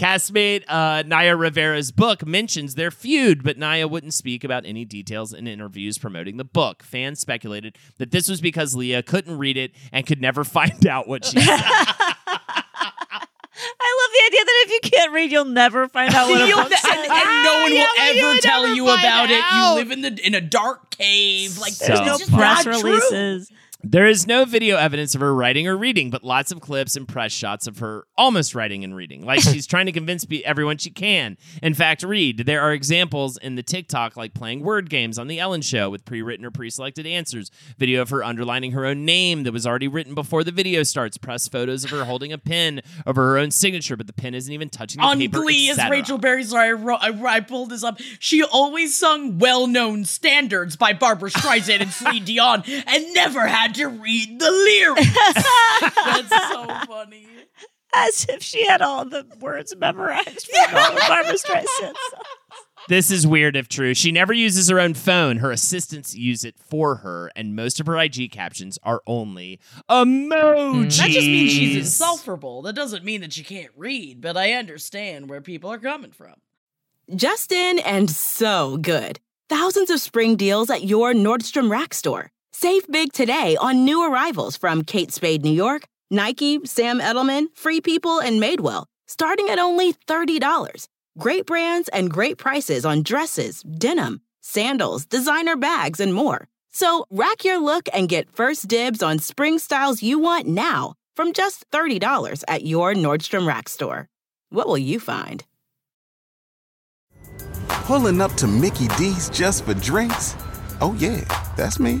[0.00, 5.32] Castmate uh, Naya Rivera's book mentions their feud, but Naya wouldn't speak about any details
[5.32, 6.82] in interviews promoting the book.
[6.84, 11.08] Fans speculated that this was because Lea couldn't read it and could never find out
[11.08, 11.60] what she said.
[13.56, 16.54] I love the idea that if you can't read, you'll never find out what a
[16.54, 16.84] book says.
[16.84, 19.40] and, and no one ah, Yeah, will ever tell you about it.
[19.42, 19.70] out.
[19.70, 21.58] You live in the in a dark cave.
[21.58, 22.00] Like So there's
[22.30, 23.48] no press releases.
[23.48, 23.56] true.
[23.86, 27.06] There is no video evidence of her writing or reading, but lots of clips and
[27.06, 30.88] press shots of her almost writing and reading, like she's trying to convince everyone she
[30.88, 31.36] can.
[31.62, 32.46] In fact, read.
[32.46, 36.06] There are examples in the TikTok, like playing word games on the Ellen Show with
[36.06, 37.50] pre-written or pre-selected answers.
[37.76, 41.18] Video of her underlining her own name that was already written before the video starts.
[41.18, 44.52] Press photos of her holding a pen over her own signature, but the pen isn't
[44.52, 45.40] even touching the On paper.
[45.40, 45.90] Glee, as.
[45.90, 48.00] Rachel Berry, sorry, I, wrote, I, I pulled this up.
[48.18, 53.86] She always sung well-known standards by Barbra Streisand and Celine Dion, and never had to
[53.88, 55.06] read the lyrics.
[56.04, 57.26] That's so funny.
[57.94, 61.66] As if she had all the words memorized from all of Barbra Streisand.
[61.80, 61.96] songs.
[62.88, 63.94] This is weird if true.
[63.94, 65.38] She never uses her own phone.
[65.38, 69.58] Her assistants use it for her, and most of her IG captions are only
[69.88, 70.98] emojis.
[70.98, 72.62] That just means she's insufferable.
[72.62, 76.34] That doesn't mean that she can't read, but I understand where people are coming from.
[77.14, 79.18] Justin and so good.
[79.48, 82.30] Thousands of spring deals at your Nordstrom Rack store.
[82.56, 87.80] Save big today on new arrivals from Kate Spade New York, Nike, Sam Edelman, Free
[87.80, 90.86] People, and Madewell, starting at only $30.
[91.18, 96.46] Great brands and great prices on dresses, denim, sandals, designer bags, and more.
[96.70, 101.32] So rack your look and get first dibs on spring styles you want now from
[101.32, 104.08] just $30 at your Nordstrom Rack store.
[104.50, 105.42] What will you find?
[107.66, 110.36] Pulling up to Mickey D's just for drinks?
[110.80, 111.24] Oh, yeah,
[111.56, 112.00] that's me.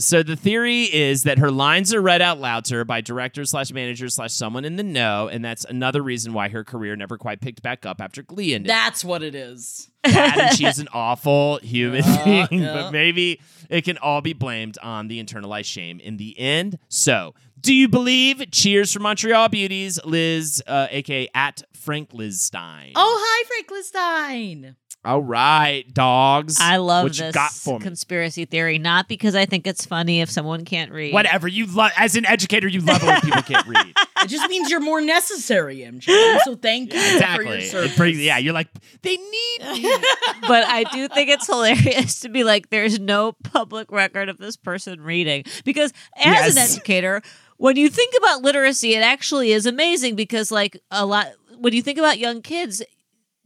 [0.00, 3.44] So the theory is that her lines are read out loud to her by director
[3.44, 7.18] slash manager slash someone in the know, and that's another reason why her career never
[7.18, 8.70] quite picked back up after Glee ended.
[8.70, 9.90] That's what it is.
[10.04, 12.72] That and she's an awful human Yeah, being, yeah.
[12.74, 16.78] but maybe it can all be blamed on the internalized shame in the end.
[16.88, 18.52] So, do you believe?
[18.52, 22.92] Cheers for Montreal beauties, Liz, uh, aka at Frank Liz Stein.
[22.94, 24.76] Oh, hi, Frankenstein.
[25.08, 26.58] All right, dogs.
[26.60, 27.82] I love what you this got for me.
[27.82, 31.14] conspiracy theory, not because I think it's funny if someone can't read.
[31.14, 33.94] Whatever you love, as an educator, you love it when people can't read.
[34.20, 36.40] It just means you're more necessary, MJ.
[36.40, 37.64] So thank you for your exactly.
[37.66, 37.92] service.
[37.92, 38.66] It brings- yeah, you're like
[39.02, 39.96] they need me.
[40.42, 44.56] but I do think it's hilarious to be like, there's no public record of this
[44.56, 45.44] person reading.
[45.64, 47.22] Because as an educator,
[47.58, 51.80] when you think about literacy, it actually is amazing because, like, a lot, when you
[51.80, 52.82] think about young kids,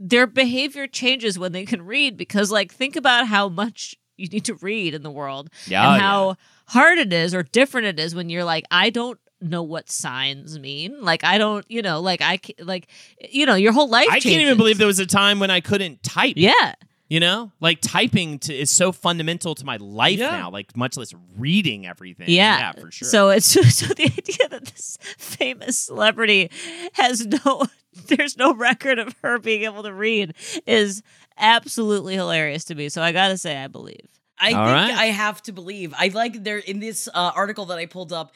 [0.04, 4.44] their behavior changes when they can read because like think about how much you need
[4.44, 6.36] to read in the world Yeah, and how
[6.66, 10.58] hard it is or different it is when you're like I don't know what signs
[10.58, 11.00] mean.
[11.00, 12.88] Like I don't you know like I like
[13.30, 15.60] you know your whole life I can't even believe there was a time when I
[15.60, 16.34] couldn't type.
[16.36, 16.74] yeah
[17.12, 20.30] You know, like typing to, is so fundamental to my life Yeah.
[20.30, 20.50] now.
[20.50, 22.30] Like much less reading everything.
[22.30, 23.06] Yeah, for sure.
[23.06, 23.44] So it's
[23.76, 26.50] so the idea that this famous celebrity
[26.94, 27.64] has no
[28.06, 30.34] there's no record of her being able to read
[30.66, 31.02] is
[31.36, 32.88] absolutely hilarious to me.
[32.88, 34.08] So I gotta say I believe.
[34.40, 34.94] I All think right.
[34.94, 35.92] I have to believe.
[35.98, 38.32] I like there in this uh, article that I pulled up.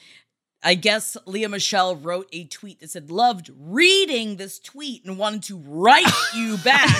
[0.62, 5.44] I guess Lea Michele wrote a tweet that said, loved reading this tweet and wanted
[5.44, 6.90] to write you back.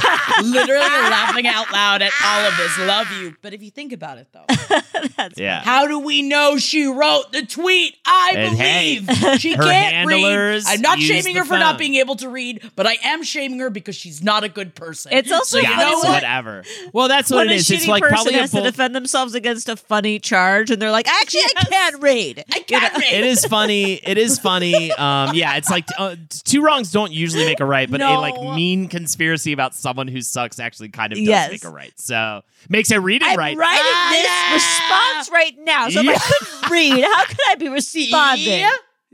[0.45, 2.79] Literally laughing out loud at all of this.
[2.79, 3.35] Love you.
[3.43, 4.45] But if you think about it, though,
[5.17, 5.63] That's yeah.
[5.63, 7.97] how do we know she wrote the tweet?
[8.07, 10.63] I And hey, believe she can't read.
[10.67, 13.71] I'm not shaming her for not being able to read, but I am shaming her
[13.71, 15.13] because she's not a good person.
[15.13, 16.09] It's also so you know what?
[16.09, 16.63] whatever.
[16.93, 17.69] Well, that's what when it a is.
[17.69, 20.81] shitty It's like person probably a has to defend themselves against a funny charge, and
[20.81, 23.13] they're like, "Actually, I can't read." I can't read.
[23.13, 23.95] it is funny.
[23.95, 24.93] It is funny.
[24.93, 28.41] Um, yeah, it's like uh, two wrongs don't usually make a right, but a like
[28.57, 31.51] mean conspiracy about someone who sucks actually kind of does Yes.
[31.51, 31.93] make a right.
[31.99, 33.57] So makes it reading I'm right.
[33.57, 34.55] writing Ah, this yeah.
[34.55, 38.47] response right now, so if I couldn't read, how could I be responding?
[38.61, 38.71] Yeah.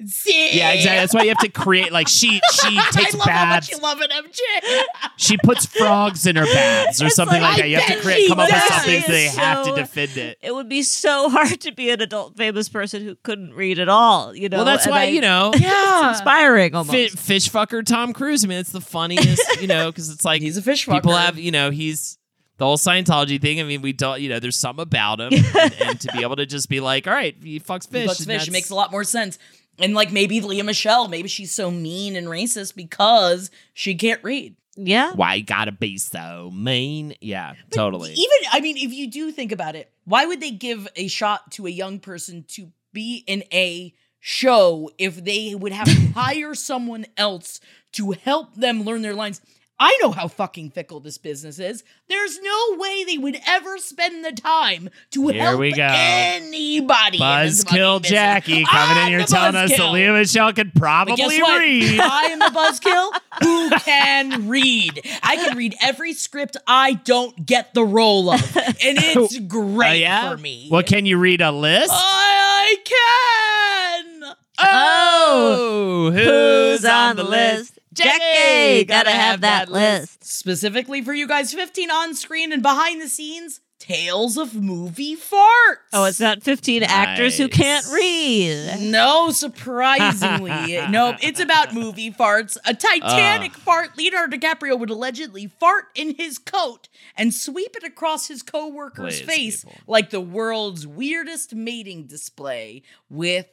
[0.09, 0.57] See?
[0.59, 0.99] Yeah, exactly.
[1.01, 3.71] That's why you have to create like she she takes I love how much baths.
[3.71, 4.83] you love it, MJ.
[5.17, 7.69] She puts frogs in her baths or It's something like, like, that.
[7.69, 8.69] You have to bet create she come up with does.
[8.69, 10.39] something so they It's have to so- defend it.
[10.43, 13.89] It would be so hard to be an adult famous person who couldn't read at
[13.89, 14.35] all.
[14.35, 15.53] You know, Well, that's and why I- you know.
[15.59, 16.11] Yeah.
[16.11, 16.93] inspiring almost.
[16.93, 18.45] Fi- fish fucker Tom Cruise.
[18.45, 20.95] I mean, it's the funniest, you know, because it's like He's a fish fucker.
[20.95, 22.19] people have, you know, he's
[22.59, 23.61] the whole Scientology thing.
[23.61, 26.37] I mean, we don't, you know, there's some about him, and, and to be able
[26.37, 28.07] to just be like, all right, he fucks fish.
[28.07, 29.39] Bucks and fish that's- makes a lot more sense.
[29.79, 34.55] And like maybe Lea Michele, maybe she's so mean and racist because she can't read.
[34.77, 35.13] yeah.
[35.15, 37.15] Why gotta be so mean?
[37.21, 38.13] Yeah, totally.
[38.13, 41.51] Even I mean, if you do think about it, why would they give a shot
[41.53, 46.55] to a young person to be in a show if they would have to hire
[46.55, 47.61] someone else
[47.93, 49.41] to help them learn their lines?
[49.79, 51.83] I know how fucking fickle this business is.
[52.09, 55.89] There's no way they would ever spend the time to Here help we go.
[55.91, 57.17] anybody.
[57.17, 58.01] in Buzzkill.
[58.03, 59.91] Jackie coming in I'm here the telling us that.
[59.93, 61.99] Lea Michele could probably read.
[62.01, 63.11] I am the buzzkill
[63.43, 65.01] who can read.
[65.23, 69.93] I can read every script I don't get the role of, and it's great Oh,
[69.95, 70.31] yeah?
[70.31, 70.69] for me.
[70.71, 71.91] Well, can you read a list?
[71.93, 74.35] I can.
[74.59, 77.79] Oh, oh, Who's on the list?
[77.93, 80.25] Jackie, gotta have that list.
[80.25, 85.91] Specifically for you guys, 15 on screen and behind the scenes tales of movie farts.
[85.93, 88.79] Oh, it's not 15 actors who can't read.
[88.81, 90.51] No, surprisingly.
[90.91, 92.57] no, it's about movie farts.
[92.65, 93.99] A Titanic fart.
[93.99, 99.27] Leonardo DiCaprio would allegedly fart in his coat and sweep it across his coworker's Please,
[99.27, 99.81] face people.
[99.89, 103.49] like the world's weirdest mating display with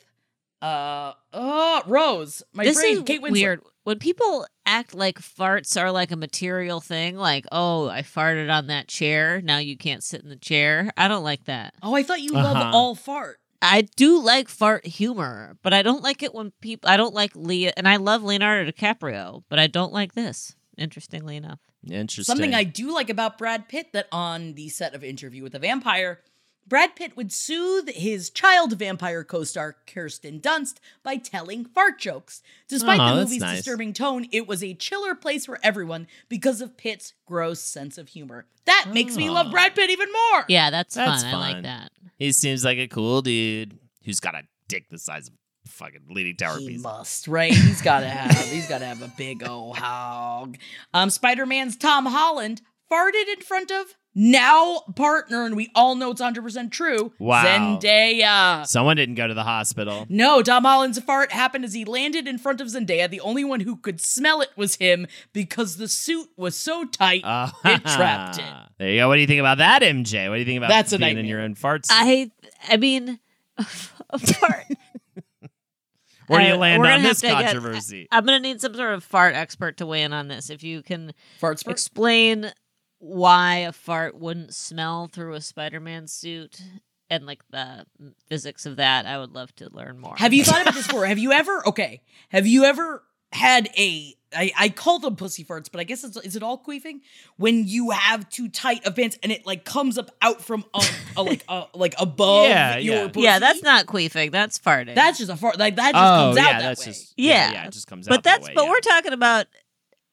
[0.61, 2.43] uh uh Rose.
[2.53, 3.31] My this brain, is Kate Winslet.
[3.31, 3.61] weird.
[3.83, 8.67] When people act like farts are like a material thing, like, oh, I farted on
[8.67, 9.41] that chair.
[9.41, 10.91] Now you can't sit in the chair.
[10.97, 11.73] I don't like that.
[11.81, 12.71] Oh, I thought you love Uh-huh.
[12.73, 13.39] all fart.
[13.61, 16.89] I do like fart humor, but I don't like it when people.
[16.89, 20.55] I don't like Lea, and I love Leonardo DiCaprio, but I don't like this.
[20.77, 22.23] Interestingly enough, Interesting.
[22.23, 25.59] Something I do like about Brad Pitt that on the set of Interview with the
[25.59, 26.21] Vampire,
[26.69, 32.41] Brad Pitt would soothe his child vampire co star Kirsten Dunst by telling fart jokes.
[32.67, 33.57] Despite Aw, the movie's nice.
[33.57, 38.09] disturbing tone, it was a chiller place for everyone because of Pitt's gross sense of
[38.09, 38.45] humor.
[38.65, 40.45] That makes me love Brad Pitt even more.
[40.47, 41.33] yeah, that's, That's fun.
[41.33, 41.91] I like that.
[42.17, 45.33] He seems like a cool dude who's got a dick the size of
[45.65, 46.81] fucking leaning tower He piece.
[46.83, 47.51] must, right?
[47.53, 50.57] He's gotta have he's gotta have a big old hog.
[50.93, 52.61] Um, Spider-Man's Tom Holland
[52.91, 57.13] farted in front of now partner, and we all know it's 100% true.
[57.19, 57.43] Wow.
[57.45, 58.65] Zendaya.
[58.67, 60.05] Someone didn't go to the hospital.
[60.09, 63.09] No, Tom Holland's fart happened as he landed in front of Zendaya.
[63.09, 67.21] The only one who could smell it was him because the suit was so tight
[67.23, 68.43] Oh, it trapped it.
[68.79, 69.07] There you go.
[69.09, 70.29] What do you think about that, MJ?
[70.29, 71.87] What do you think about That's a being in your own farts?
[71.89, 72.31] I,
[72.69, 73.19] I mean,
[73.57, 74.65] a fart.
[76.27, 78.07] Where do you Uh, land on this to get- controversy?
[78.11, 80.49] I'm gonna need some sort of fart expert to weigh in on this.
[80.49, 81.71] If you can Fart spurt.
[81.71, 82.51] explain
[82.99, 86.61] why a fart wouldn't smell through a Spider-Man suit
[87.09, 87.85] and like the
[88.27, 90.15] physics of that, I would love to learn more.
[90.17, 91.05] Have you thought about this before?
[91.05, 91.67] Have you ever?
[91.67, 92.01] Okay.
[92.29, 94.13] Have you ever had a?
[94.35, 96.99] I, I call them pussy farts, but I guess it's is it all queefing
[97.37, 100.83] when you have too tight of pants and it like comes up out from um,
[101.17, 103.07] uh, like uh, like above Yeah, your yeah.
[103.07, 103.23] pussy.
[103.23, 104.31] Yeah, that's not queefing.
[104.31, 104.93] That's farting.
[104.93, 106.85] that's just a fart like that just oh, comes out yeah, that that's way.
[106.85, 107.51] just yeah, Yeah.
[107.53, 108.11] yeah, it just comes out.
[108.11, 108.69] but that that's way, but yeah.
[108.69, 109.47] we're talking about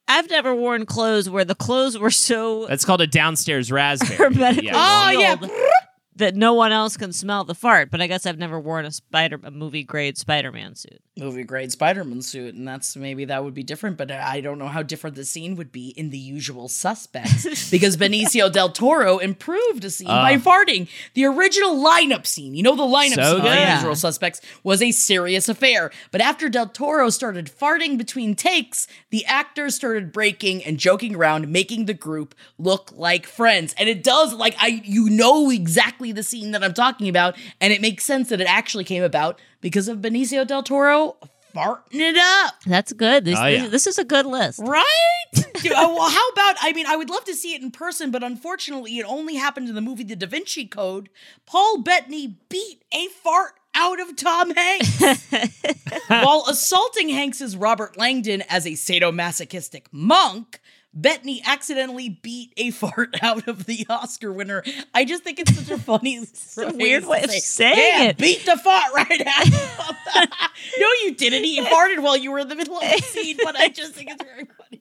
[0.08, 4.16] I've never worn clothes where the clothes were so That's called a downstairs raspberry.
[4.16, 5.36] hermetically Oh, yeah.
[6.16, 7.90] sealed that no one else can smell the fart.
[7.90, 11.00] But I guess I've never worn a spider a movie grade Spider Man suit.
[11.18, 14.68] movie grade Spider-Man suit, and that's maybe that would be different, but I don't know
[14.68, 19.84] how different the scene would be in the usual suspects because Benicio del Toro improved
[19.84, 20.38] a scene by ah.
[20.38, 20.88] farting.
[21.14, 23.52] The original lineup scene, you know, the lineup So scene good.
[23.52, 23.76] in Yeah.
[23.76, 29.24] Usual Suspects was a serious affair, but after del Toro started farting between takes, the
[29.24, 33.74] actors started breaking and joking around, making the group look like friends.
[33.78, 37.72] And it does, like, I you know exactly the scene that I'm talking about, and
[37.72, 41.16] it makes sense that it actually came about because of Benicio del Toro
[41.54, 42.54] farting it up.
[42.66, 43.24] That's good.
[43.24, 43.66] This, Oh, yeah.
[43.68, 44.60] this is a good list.
[44.62, 44.84] Right?
[45.34, 46.56] Dude, uh, well, how about?
[46.60, 49.68] I mean, I would love to see it in person, but unfortunately, it only happened
[49.68, 51.08] in the movie The Da Vinci Code.
[51.46, 55.30] Paul Bettany beat a fart out of Tom Hanks
[56.08, 60.60] while assaulting Hanks's Robert Langdon as a sadomasochistic monk.
[60.96, 64.64] Bettany accidentally beat a fart out of the Oscar winner.
[64.94, 66.16] I just think it's such a funny,
[66.56, 69.46] a weird way of saying yeah, it." Beat the fart right out.
[69.46, 69.52] of
[70.78, 71.44] no, you didn't.
[71.44, 74.10] He farted while you were in the middle of the scene, but I just think
[74.10, 74.80] it's very funny.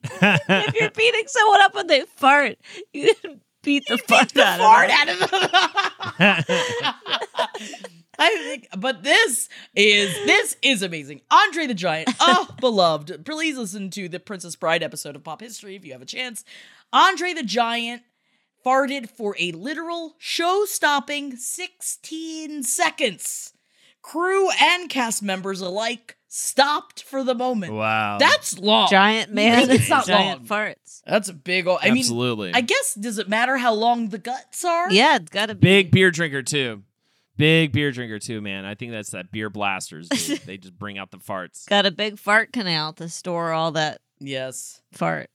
[0.65, 2.57] if you're beating someone up when they fart,
[2.93, 8.04] you didn't beat the fart the out fart of out of them.
[8.17, 11.21] I think, but this is this is amazing.
[11.31, 13.25] Andre the Giant, oh beloved.
[13.25, 16.43] Please listen to the Princess Bride episode of Pop History if you have a chance.
[16.93, 18.03] Andre the Giant
[18.65, 23.53] farted for a literal show-stopping 16 seconds.
[24.01, 27.73] Crew and cast members alike stopped for the moment.
[27.73, 28.17] Wow.
[28.19, 28.87] That's long.
[28.89, 30.65] Giant man, It's not giant long.
[30.75, 31.01] farts.
[31.05, 31.79] That's a big old.
[31.81, 32.53] I mean, Absolutely.
[32.53, 34.91] I guess does it matter how long the guts are?
[34.91, 35.61] Yeah, it's got to be.
[35.67, 36.83] Big beer drinker too.
[37.37, 38.65] Big beer drinker too, man.
[38.65, 40.07] I think that's that beer blasters.
[40.09, 40.39] dude.
[40.45, 41.67] they just bring out the farts.
[41.67, 44.81] Got a big fart canal to store all that Yes.
[44.93, 45.29] fart.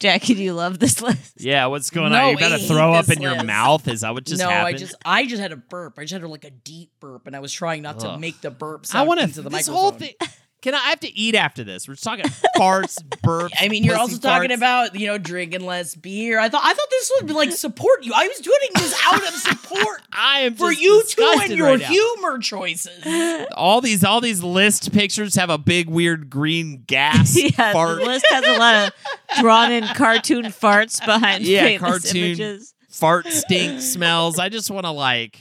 [0.00, 1.34] Jackie, do you love this list?
[1.40, 2.30] Yeah, what's going No, on?
[2.32, 3.46] You gotta hate throw up this in your list.
[3.46, 3.86] mouth?
[3.86, 4.74] Is that what just no, happened?
[4.74, 5.98] I just I just had a burp.
[5.98, 8.20] I just had like a deep burp, and I was trying not to Ugh.
[8.20, 9.42] make the burp sound I sound want into to.
[9.42, 9.74] the This microphone.
[9.80, 10.14] whole thing.
[10.64, 11.86] Can I, I have to eat after this?
[11.86, 12.24] We're just talking
[12.56, 13.50] farts, burps.
[13.60, 16.40] I mean, you're also talking about you know drinking less beer.
[16.40, 18.14] I thought I thought this would like support you.
[18.16, 21.82] I was doing this out of support I am for you two and your right
[21.82, 23.04] humor choices.
[23.54, 27.98] All these, all these list pictures have a big weird green gas yeah, fart.
[27.98, 32.16] the list has a lot of drawn in cartoon farts behind Yeah, cartoon.
[32.16, 32.72] images.
[32.88, 34.38] fart stink smells.
[34.38, 35.38] I just want to like.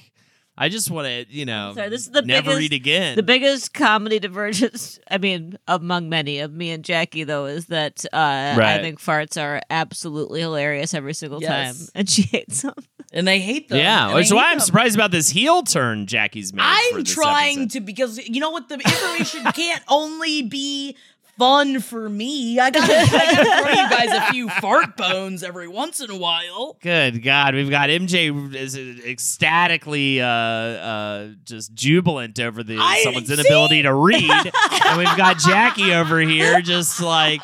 [0.56, 3.16] I just want to, you know, Sorry, this is the never biggest- eat again.
[3.16, 8.06] The biggest comedy divergence, I mean, among many of me and Jackie, though, is that
[8.14, 11.78] uh, I think farts are absolutely hilarious every single Yes.
[11.80, 12.76] time, and she hates them.
[13.12, 13.80] and I hate them.
[13.80, 16.62] yeah, and which is why hate I'm surprised about this heel turn Jackie's made.
[16.66, 17.72] I'm this trying episode.
[17.72, 20.95] to because you know what the information can't only be
[21.38, 22.60] fun for me.
[22.60, 26.18] I gotta, I gotta throw you guys a few fart bones every once in a
[26.18, 26.78] while.
[26.82, 33.28] Good God, we've got MJ is ecstatically uh, uh, just jubilant over the I- someone's
[33.28, 33.34] see?
[33.34, 34.30] inability to read,
[34.86, 37.42] and we've got Jackie over here just like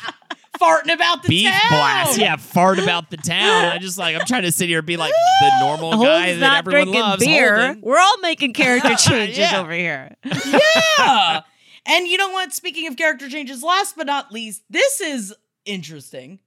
[0.60, 1.62] Farting about the beef town.
[1.70, 2.18] blast.
[2.20, 3.66] Yeah, fart about the town.
[3.66, 6.40] I just like I'm trying to sit here and be like the normal guy Holden's
[6.42, 7.26] that not everyone drinking loves.
[7.26, 7.56] beer.
[7.60, 7.82] Holden.
[7.82, 9.62] We're all making character changes Yeah.
[9.62, 10.18] over here.
[10.26, 11.42] Yeah.
[11.90, 12.54] And you know what?
[12.54, 15.34] Speaking of character changes, last but not least, this is
[15.66, 16.40] interesting.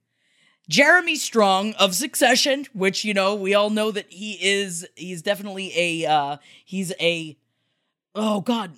[0.69, 4.87] Jeremy Strong of Succession, which you know we all know that he is.
[4.95, 6.09] He's definitely a.
[6.09, 7.37] uh He's a.
[8.15, 8.71] Oh God,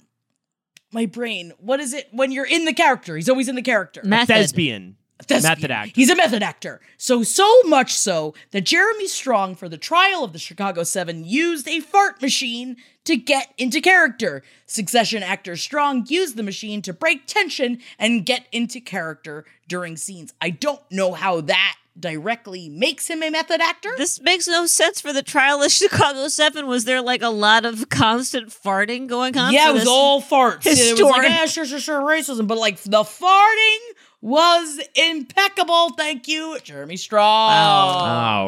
[0.92, 1.54] my brain.
[1.60, 3.16] What is it when you're in the character?
[3.16, 4.02] He's always in the character.
[4.04, 4.36] Method.
[4.36, 4.98] Thespian.
[5.24, 5.52] Thespian.
[5.52, 5.92] Method actor.
[5.96, 6.82] He's a method actor.
[6.98, 11.68] So, so much so that Jeremy Strong, for the trial of the Chicago Seven, used
[11.68, 14.44] a fart machine to get into character.
[14.66, 20.34] Succession actor Strong used the machine to break tension and get into character during scenes.
[20.42, 23.92] I don't know how that directly makes him a method actor.
[23.98, 26.68] This makes no sense for the trial of Chicago 7.
[26.68, 29.54] Was there like a lot of constant farting going on?
[29.54, 30.66] yeah, it was all farts.
[30.66, 32.48] It was like, historic- yeah, sure, sure, sure, racism.
[32.48, 33.78] But like the farting
[34.26, 35.92] was impeccable.
[35.92, 37.52] Thank you, Jeremy Strong.
[37.52, 37.56] Oh.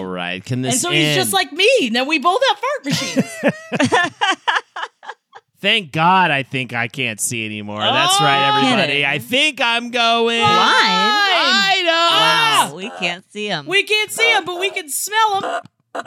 [0.02, 1.16] All right, can this And so he's end?
[1.18, 1.92] just like me.
[1.92, 4.12] Now we both have fart machines.
[5.60, 7.82] Thank God I think I can't see anymore.
[7.82, 8.24] That's oh.
[8.24, 8.58] right, Oh.
[8.58, 9.06] everybody.
[9.06, 10.40] I think I'm going.
[10.40, 10.50] Blind?
[10.50, 12.72] I know.
[12.72, 13.68] Wow, we can't see him.
[13.68, 15.62] we can't see him, but we can smell him.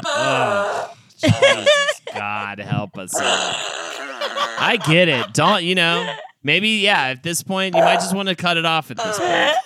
[0.04, 3.22] Oh, Jesus, God help us all.
[3.22, 5.32] I get it.
[5.32, 6.12] Don't you know?
[6.42, 7.08] Maybe yeah.
[7.08, 8.90] At this point, you might just want to cut it off.
[8.90, 9.30] At this point,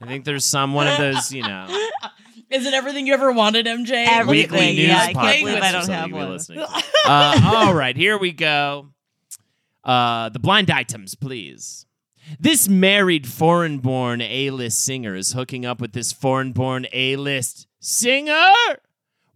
[0.00, 1.32] I think there's some one of those.
[1.32, 1.66] You know,
[2.50, 4.06] Is it everything you ever wanted, MJ?
[4.06, 4.52] Everything.
[4.52, 6.68] weekly news yeah, I can't believe I don't have you could be one.
[7.06, 8.90] Uh, all right, here we go.
[9.82, 11.86] Uh, the blind items, please.
[12.40, 17.16] This married foreign born A list singer is hooking up with this foreign born A
[17.16, 18.52] list singer.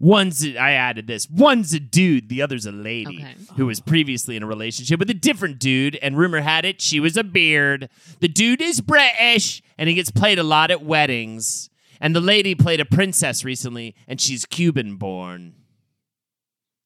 [0.00, 1.28] One's a, I added this.
[1.28, 3.34] One's a dude, the other's a lady Okay.
[3.56, 7.00] who was previously in a relationship with a different dude, and rumor had it she
[7.00, 7.88] was a beard.
[8.20, 11.68] The dude is British, and he gets played a lot at weddings.
[12.00, 15.54] And the lady played a princess recently, and she's Cuban born.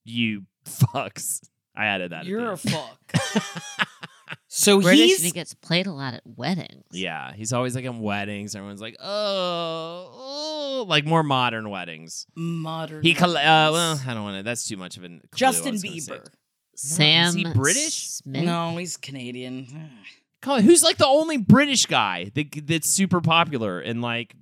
[0.03, 1.41] You fucks.
[1.75, 2.25] I added that.
[2.25, 2.99] You're a fuck.
[4.47, 6.85] so British and he gets played a lot at weddings.
[6.91, 8.55] Yeah, he's always like in weddings.
[8.55, 12.25] Everyone's like, oh, oh," like more modern weddings.
[12.35, 13.03] modern.
[13.03, 14.43] He, coll- uh, well, I don't want to.
[14.43, 15.19] That's too much of an.
[15.19, 15.89] clue, Justin was say.
[15.89, 16.27] Bieber.
[16.75, 18.09] Sam Is he British?
[18.09, 18.43] Smith.
[18.43, 19.91] No, he's Canadian.
[20.41, 24.35] Come who's like the only British guy that, that's super popular in like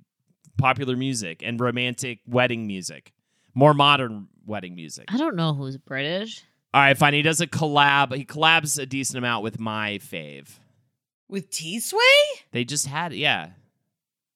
[0.58, 3.12] popular music and romantic wedding music,
[3.54, 5.04] more modern wedding music.
[5.08, 6.42] I don't know who's British.
[6.74, 7.12] All right, fine.
[7.14, 8.14] He does a collab.
[8.14, 10.48] He collabs a decent amount with my fave.
[11.28, 12.00] With T Sway
[12.52, 13.50] They just had, yeah,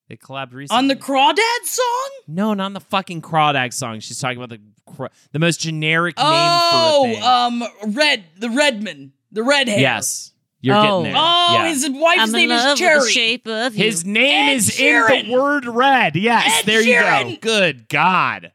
[0.09, 2.11] they collabed recently on the Crawdad song.
[2.26, 4.01] No, not on the fucking Crawdad song.
[4.01, 7.22] She's talking about the the most generic name Oh, for a thing.
[7.24, 9.80] um, Red, the Redman, the red hair.
[9.80, 10.82] yes, you're Oh.
[11.03, 11.14] getting there.
[11.16, 11.68] Oh, Yeah.
[11.68, 13.01] his wife's I'm name is Cherry.
[13.01, 13.84] the shape of you.
[13.84, 15.20] His name Ed is Sheeran.
[15.24, 16.16] in the word red.
[16.16, 16.95] Yes, Ed there you
[17.32, 17.37] go.
[17.41, 18.53] Good God.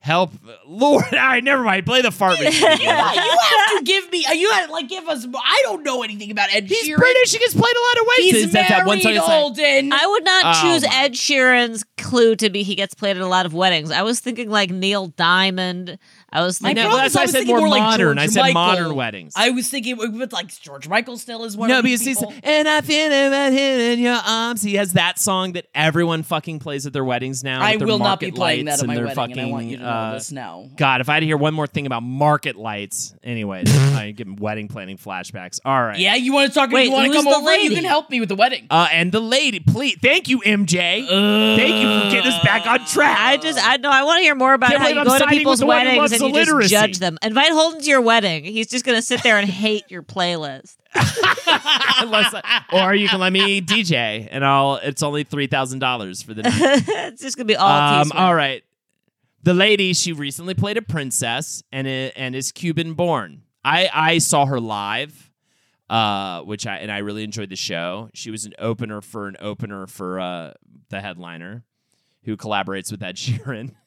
[0.00, 0.30] Help.
[0.66, 1.04] Lord.
[1.12, 1.84] All right, never mind.
[1.84, 2.62] Play the fart machine.
[2.80, 4.24] Yeah, you have to give me.
[4.26, 5.26] Uh, you have to like give us.
[5.26, 6.68] I don't know anything about Ed Sheeran.
[6.68, 6.96] He's Sheeran.
[6.98, 7.32] British.
[7.32, 8.18] He gets played a lot of ways.
[8.32, 9.92] He's Is that that one married, song it's like- Alden.
[9.92, 10.94] I would not Oh, choose my.
[10.94, 13.90] Ed Sheeran's clue to be he gets played at a lot of weddings.
[13.90, 15.98] I was thinking like Neil Diamond.
[16.30, 18.16] I was thinking No, problem that's is why I was said thinking more like modern.
[18.16, 18.54] George I said Michael.
[18.54, 19.32] modern weddings.
[19.34, 22.26] I was thinking with like George Michael still is one no, of these because he's
[22.32, 22.34] people.
[22.42, 24.60] and I feel about him in your arms.
[24.62, 27.62] He has that song that everyone fucking plays at their weddings now.
[27.62, 29.62] I will not be playing that lights at my and their wedding, and I want
[29.62, 30.68] fucking, you to know uh, this now.
[30.76, 34.38] God, if I had to hear one more thing about market lights, anyway, I get
[34.38, 35.60] wedding planning flashbacks.
[35.64, 35.98] All right.
[35.98, 36.70] Yeah, you want to talk?
[36.70, 37.54] Wait, you want to come the over?
[37.56, 38.66] You can help me with the wedding.
[38.68, 41.06] Uh, and the lady, please, thank you, MJ.
[41.06, 43.16] thank you for getting us back on track.
[43.18, 45.26] I just I know I want to hear more about how believe you go to
[45.26, 46.68] people's with the one who weddings loves and you illiteracy.
[46.70, 47.18] just judge them.
[47.22, 48.44] Invite Holden to your wedding.
[48.44, 50.76] He's just gonna sit there and hate your playlist.
[52.00, 54.76] Unless I- or you can let me DJ, and I'll.
[54.76, 56.54] It's only three thousand dollars for the night.
[56.88, 57.68] it's just gonna be all
[58.02, 58.62] um, all right.
[59.42, 63.42] The lady, she recently played a princess and i- and is Cuban born.
[63.64, 65.30] I I saw her live,
[65.90, 68.08] uh, which I and I really enjoyed the show.
[68.14, 70.52] She was an opener for an opener for uh
[70.90, 71.64] the headliner,
[72.24, 73.74] who collaborates with Ed Sheeran.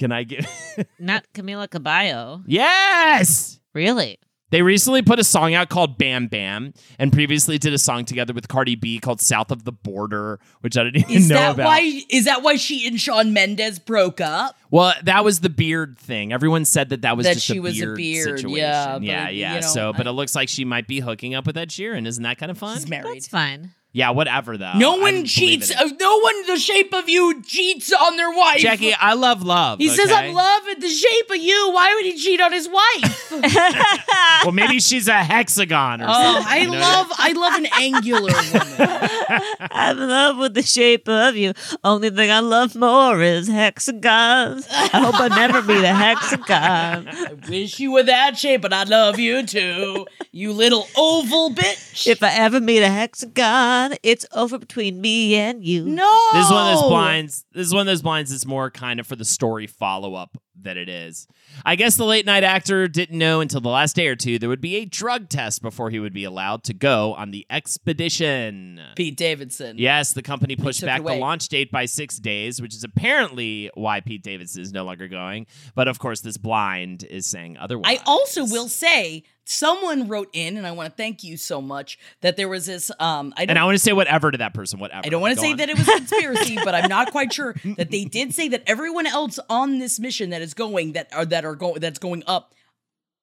[0.00, 0.44] Can I get?
[0.98, 2.42] Not Camila Cabello.
[2.48, 3.60] yes.
[3.74, 4.18] Really?
[4.50, 8.32] They recently put a song out called Bam Bam, and previously did a song together
[8.34, 11.54] with Cardi B called South of the Border, which I didn't even Is know that
[11.54, 11.66] about.
[11.66, 12.00] why?
[12.10, 14.56] Is that why she and Shawn Mendes broke up?
[14.72, 16.32] Well, that was the beard thing.
[16.32, 18.58] Everyone said that that was That just she a was a beard, beard, situation.
[18.58, 19.54] yeah, but, yeah, yeah.
[19.54, 21.68] you know, so, but I- it looks like she might be hooking up with Ed
[21.68, 22.04] Sheeran.
[22.08, 22.76] Isn't that kind of fun?
[22.76, 23.14] She's married.
[23.14, 23.70] That's fine.
[23.92, 24.74] Yeah, whatever though.
[24.74, 25.72] No I one cheats.
[25.72, 28.58] Uh, no one the shape of you cheats on their wife.
[28.58, 29.78] Jackie, I love love.
[29.78, 33.32] he says, "I'm loving the shape of you." Why would he cheat on his wife?
[34.42, 36.46] Well, maybe she's a hexagon or oh, something.
[36.46, 36.78] I you know?
[36.78, 39.42] love, I love an angular woman.
[39.70, 41.52] I'm in love with the shape of you.
[41.84, 44.66] Only thing I love more is hexagons.
[44.70, 47.08] I hope I never meet a hexagon.
[47.08, 50.06] I wish you were that shape, but I love you too.
[50.32, 52.06] You little oval bitch.
[52.06, 55.84] If I ever meet a hexagon, it's over between me and you.
[55.84, 57.44] no, This is one of those blinds.
[57.52, 60.36] This is one of those blinds that's more kind of for the story follow up
[60.62, 61.26] that it is.
[61.64, 64.48] I guess the late night actor didn't know until the last day or two there
[64.48, 68.80] would be a drug test before he would be allowed to go on the expedition.
[68.94, 69.76] Pete Davidson.
[69.78, 74.00] Yes, the company pushed back the launch date by six days, which is apparently why
[74.00, 75.46] Pete Davidson is no longer going.
[75.74, 77.98] But of course, this blind is saying otherwise.
[77.98, 81.98] I also will say someone wrote in, and I want to thank you so much
[82.20, 82.90] that there was this.
[83.00, 84.78] Um, I and I want to say whatever to that person.
[84.78, 85.02] Whatever.
[85.04, 85.56] I don't want to say on.
[85.58, 88.62] that it was a conspiracy, but I'm not quite sure that they did say that
[88.66, 92.22] everyone else on this mission that is going that are that are going that's going
[92.26, 92.54] up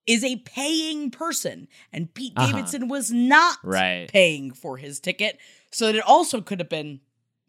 [0.05, 2.51] is a paying person, and Pete Uh-huh.
[2.51, 4.07] Davidson was not Right.
[4.09, 5.37] paying for his ticket,
[5.71, 7.01] so that it also could have been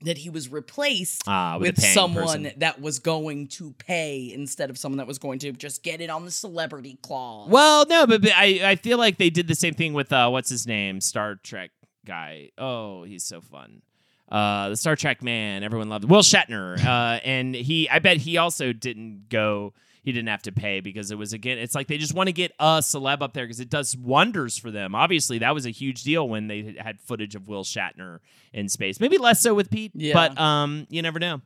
[0.03, 2.53] that he was replaced Ah, with with someone person.
[2.59, 6.09] that was going to pay instead of someone that was going to just get it
[6.11, 7.49] on the celebrity clause.
[7.51, 10.29] Well, no, but, but I I feel like they did the same thing with uh
[10.31, 11.71] what's his name Star Trek
[12.07, 12.51] guy.
[12.59, 13.83] Oh, he's so fun.
[14.31, 16.79] Uh, the Star Trek man, everyone loved Will Shatner.
[16.85, 19.73] Uh, and he, I bet he also didn't go.
[20.09, 21.59] He didn't have to pay because it was again.
[21.59, 24.57] It's like they just want to get a celeb up there because it does wonders
[24.57, 24.95] for them.
[24.95, 28.21] Obviously, that was a huge deal when they had footage of Will Shatner
[28.55, 29.01] in space.
[29.01, 30.15] Maybe less so with Pete, Yeah.
[30.15, 31.43] but um, you never know.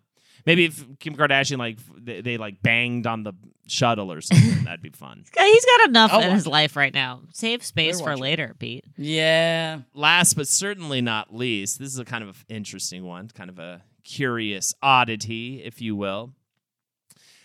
[0.47, 3.33] Maybe if Kim Kardashian like they, they like banged on the
[3.67, 5.25] shuttle or something, that'd be fun.
[5.37, 7.23] He's got enough I'll in watch his life right now.
[7.33, 8.85] Save space Better for watch later, Pete.
[8.97, 9.81] Yeah.
[9.93, 13.83] Last but certainly not least, this is a kind of interesting one, kind of a
[14.05, 16.33] curious oddity, if you will.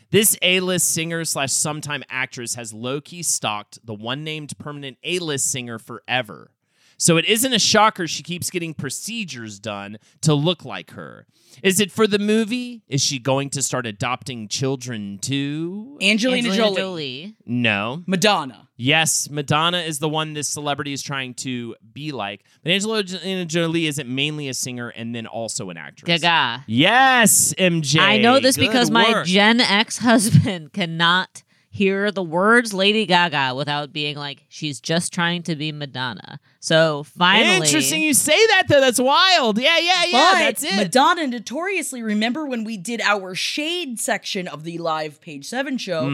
[0.09, 6.51] This A-list singer slash sometime actress has low-key stalked the one-named permanent A-list singer forever.
[6.97, 11.27] So it isn't a shocker she keeps getting procedures done to look like her.
[11.63, 12.83] Is it for the movie?
[12.87, 15.97] Is she going to start adopting children too?
[16.01, 17.35] Angelina, Angelina Jolie.
[17.45, 18.03] No.
[18.05, 18.67] Madonna.
[18.75, 22.43] Yes, Madonna is the one this celebrity is trying to be like.
[22.63, 26.21] But Angelina Jolie isn't mainly a singer and then also an actress.
[26.21, 26.63] Gaga.
[26.67, 27.99] Yes, MJ.
[27.99, 29.23] I know this Good because my.
[29.23, 31.43] Gen X husband cannot
[31.77, 36.39] hear the words Lady Gaga without being like, she's just trying to be Madonna.
[36.59, 37.57] So finally.
[37.57, 38.81] Interesting you say that though.
[38.81, 39.59] That's wild.
[39.59, 40.29] Yeah, yeah, yeah.
[40.33, 40.75] but that's it.
[40.75, 46.09] Madonna notoriously, remember when we did our shade section of the live page seven show,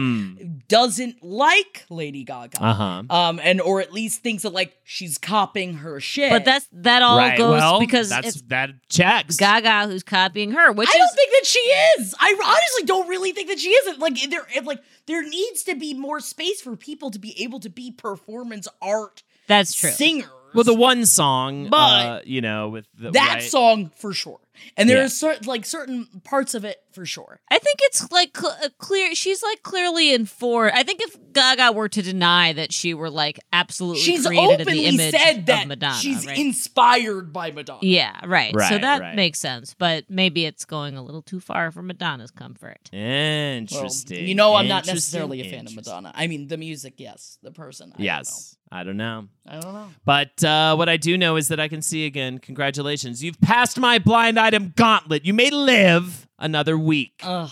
[0.68, 2.62] doesn't like Lady Gaga.
[2.62, 3.02] Uh-huh.
[3.08, 6.30] Um, and or at least thinks that like she's copying her shit.
[6.30, 7.36] But that's that all right.
[7.38, 9.36] goes well, because that's it's that checks.
[9.36, 12.14] Gaga who's copying her, which I is don't think that she is.
[12.18, 13.98] I honestly don't really think that she isn't.
[13.98, 17.70] Like there, like there needs to be more space for people to be able to
[17.70, 19.90] be performance art that's true.
[19.90, 20.28] singers.
[20.54, 21.76] well, the one song, But-
[22.06, 24.40] uh, you know, with the that right- song for sure,
[24.76, 25.04] and there Yeah.
[25.04, 27.40] are certain like certain parts of it for sure.
[27.50, 29.14] I think it's like cl- uh, clear.
[29.14, 30.72] She's like clearly in informed.
[30.74, 34.60] I think if Gaga were to deny that she were like absolutely She's created in
[34.62, 36.38] openly the image said of that Madonna, she's right?
[36.38, 37.80] inspired by Madonna.
[37.82, 38.52] yeah, right.
[38.68, 39.14] So that right.
[39.16, 42.88] makes sense, but maybe it's going a little too far for Madonna's comfort.
[42.92, 44.26] Well, Interesting.
[44.26, 45.74] you know, I'm not necessarily a fan of.
[45.74, 46.12] Madonna.
[46.14, 47.38] I mean, the music, yes.
[47.42, 48.56] The person, I Yes.
[48.72, 49.04] I don't know.
[49.04, 49.58] don't know.
[49.58, 49.88] I don't know.
[50.04, 52.38] But uh, what I do know is that I can see again.
[52.38, 53.22] Congratulations.
[53.22, 55.24] You've passed my blind item gauntlet.
[55.24, 57.20] You may live another week.
[57.22, 57.50] Ugh,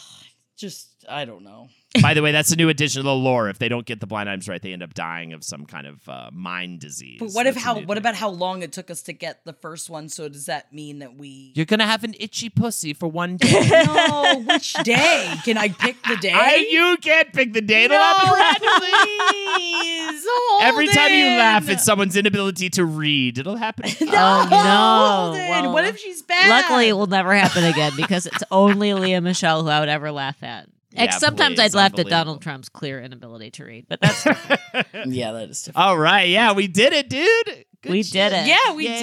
[0.56, 1.68] just I don't know.
[2.00, 3.48] By the way, that's a new addition to the lore.
[3.50, 5.86] If they don't get the blind items right, they end up dying of some kind
[5.86, 7.18] of uh, mind disease.
[7.20, 7.74] But what if That's a how?
[7.74, 7.96] What thing.
[7.98, 10.08] about how long it took us to get the first one?
[10.08, 11.52] So does that mean that we?
[11.54, 13.68] You're gonna have an itchy pussy for one day.
[13.70, 15.34] no, which day?
[15.44, 16.32] Can I pick the day?
[16.32, 17.84] I, you can't pick the day.
[17.84, 18.28] It'll happen
[18.64, 20.24] no, please.
[20.28, 21.74] hold Every time you laugh, in.
[21.74, 23.38] it's someone's inability to read.
[23.38, 23.90] It'll happen.
[24.00, 24.56] Oh, no.
[24.56, 25.34] hold.
[25.36, 26.48] Well, what if she's bad?
[26.48, 30.10] Luckily, it will never happen again because it's only Lea Michele who I would ever
[30.10, 30.68] laugh at.
[30.94, 32.06] Yeah, Sometimes please, I'd laugh at.
[32.08, 34.24] Donald Trump's clear inability to read, but that's
[35.06, 35.86] yeah, that is different.
[35.86, 37.64] All right, yeah, we did it, dude.
[37.82, 38.12] Good We shit.
[38.12, 38.46] did it.
[38.46, 38.98] Yeah, we Yay.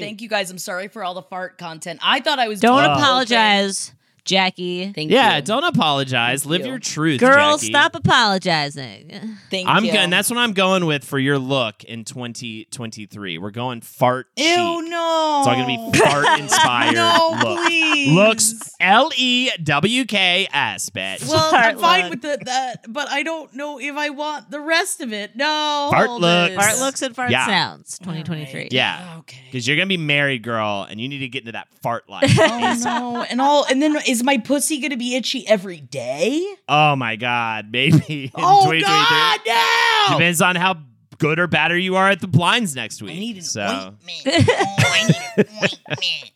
[0.00, 0.02] did.
[0.04, 0.50] Thank you guys.
[0.50, 2.00] I'm sorry for all the fart content.
[2.02, 2.60] I thought I was.
[2.60, 3.92] don't doing the whole apologize,
[4.30, 4.84] Jackie.
[4.84, 4.94] thing.
[4.94, 5.42] Thank Yeah, you.
[5.42, 6.42] don't apologize.
[6.42, 6.66] Thank Live you.
[6.68, 7.72] your truth, Girls, Jackie.
[7.72, 9.36] stop apologizing.
[9.50, 9.92] Thank I'm you.
[9.92, 10.10] going.
[10.10, 13.38] That's what I'm going with for your look in 2023.
[13.38, 14.56] We're going fart Ew, chic.
[14.56, 15.38] no.
[15.40, 17.66] It's all gonna be fart inspired no, look.
[17.66, 18.12] please.
[18.12, 21.28] Looks L E W K S, bitch.
[21.28, 22.10] Well, Fart I'm fine look.
[22.10, 25.36] with the, that, but I don't know if I want the rest of it.
[25.36, 25.88] No.
[25.90, 26.54] Fart looks.
[26.54, 27.46] Fart looks and fart Yeah.
[27.46, 28.68] sounds, 2023.
[28.70, 29.38] yeah, Okay.
[29.50, 32.30] because you're gonna be married, girl, and you need to get into that fart life.
[32.38, 33.22] Oh no!
[33.28, 36.44] And all, and then is my pussy gonna be itchy every day?
[36.68, 40.16] Oh my god, maybe in Oh God, no!
[40.16, 40.76] Depends on how
[41.18, 43.12] good or bad you are at the blinds next week.
[43.12, 44.22] I need an so ointment.
[44.26, 46.32] Oh, I need an ointment.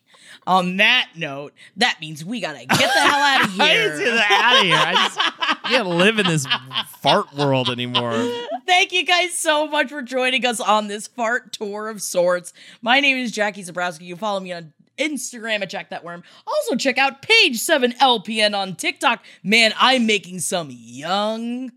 [0.47, 3.63] On that note, that means we gotta get the hell out of here.
[3.63, 4.77] I need to get out of here.
[4.77, 6.47] I just can't live in this
[7.01, 8.13] fart world anymore.
[8.67, 12.53] Thank you guys so much for joining us on this fart tour of sorts.
[12.83, 14.03] My name is Jackie Zebrowski.
[14.03, 16.23] You can follow me on Instagram at Jack That Worm.
[16.47, 19.23] Also check out page 7 LPN on TikTok.
[19.43, 21.73] Man, I'm making some young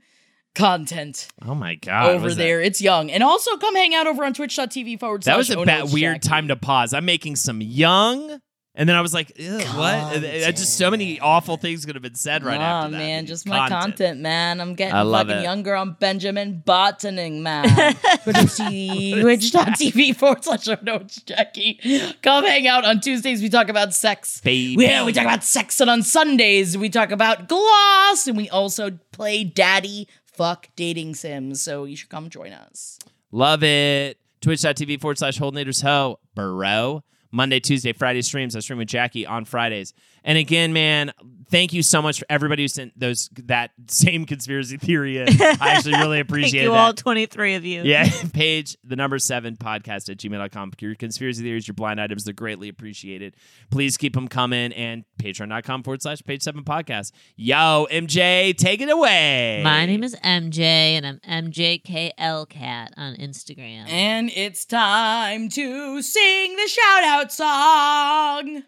[0.55, 2.61] content Oh my god, over was that- there.
[2.61, 3.11] It's young.
[3.11, 6.21] And also come hang out over on twitch.tv forward slash That was a bad, weird
[6.21, 6.93] time to pause.
[6.93, 8.39] I'm making some young,
[8.77, 10.15] and then I was like, what?
[10.15, 12.97] And just so many awful things could have been said right Nah, after that.
[12.97, 14.21] man, just my content.
[14.21, 14.61] man.
[14.61, 15.43] I'm getting I love fucking it.
[15.43, 17.65] younger on Benjamin Bottoning, man.
[18.23, 21.79] Twitch.tv forward slash oh no, it's Jackie.
[22.21, 23.41] Come hang out on Tuesdays.
[23.41, 24.41] We talk about sex.
[24.41, 24.83] Baby.
[24.83, 25.79] Yeah, we talk about sex.
[25.81, 28.27] And on Sundays, we talk about gloss.
[28.27, 31.61] And we also play daddy fuck dating sims.
[31.61, 32.99] So you should come join us.
[33.31, 34.19] Love it.
[34.41, 36.19] Twitch.tv forward slash Holdnators Ho.
[36.35, 37.03] Bro.
[37.31, 38.55] Monday, Tuesday, Friday streams.
[38.55, 39.93] I stream with Jackie on Fridays.
[40.23, 41.11] And again, man,
[41.49, 45.27] thank you so much for everybody who sent those that same conspiracy theory in.
[45.29, 46.77] I actually really Thank appreciate you that.
[46.77, 47.83] all, 23 of you.
[47.83, 50.71] Yeah, page the number seven podcast at gmail.com.
[50.79, 53.35] Your conspiracy theories, your blind items, they're greatly appreciated.
[53.71, 57.11] Please keep them coming and patreon.com forward slash page seven podcast.
[57.35, 59.61] Yo, MJ, take it away.
[59.63, 61.19] My name is MJ, and I'm
[61.51, 63.89] MJKLCat on Instagram.
[63.89, 68.63] And it's time to sing the shout out song.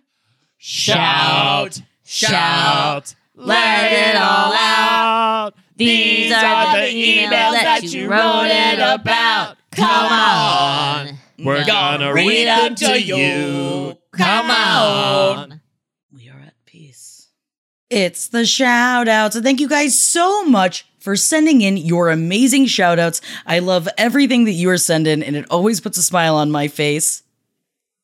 [0.58, 1.76] Shout.
[1.76, 1.82] shout,
[3.36, 5.54] let it all out.
[5.76, 9.58] These are the emails that you wrote it about.
[9.72, 11.18] Come on.
[11.38, 13.98] We're gonna read them to you.
[14.12, 15.62] Come on.
[16.12, 17.28] We are at peace.
[17.90, 19.36] It's the shout outs.
[19.36, 23.22] And thank you guys so much for sending in your amazing shout outs.
[23.46, 26.68] I love everything that you are sending, and it always puts a smile on my
[26.68, 27.24] face.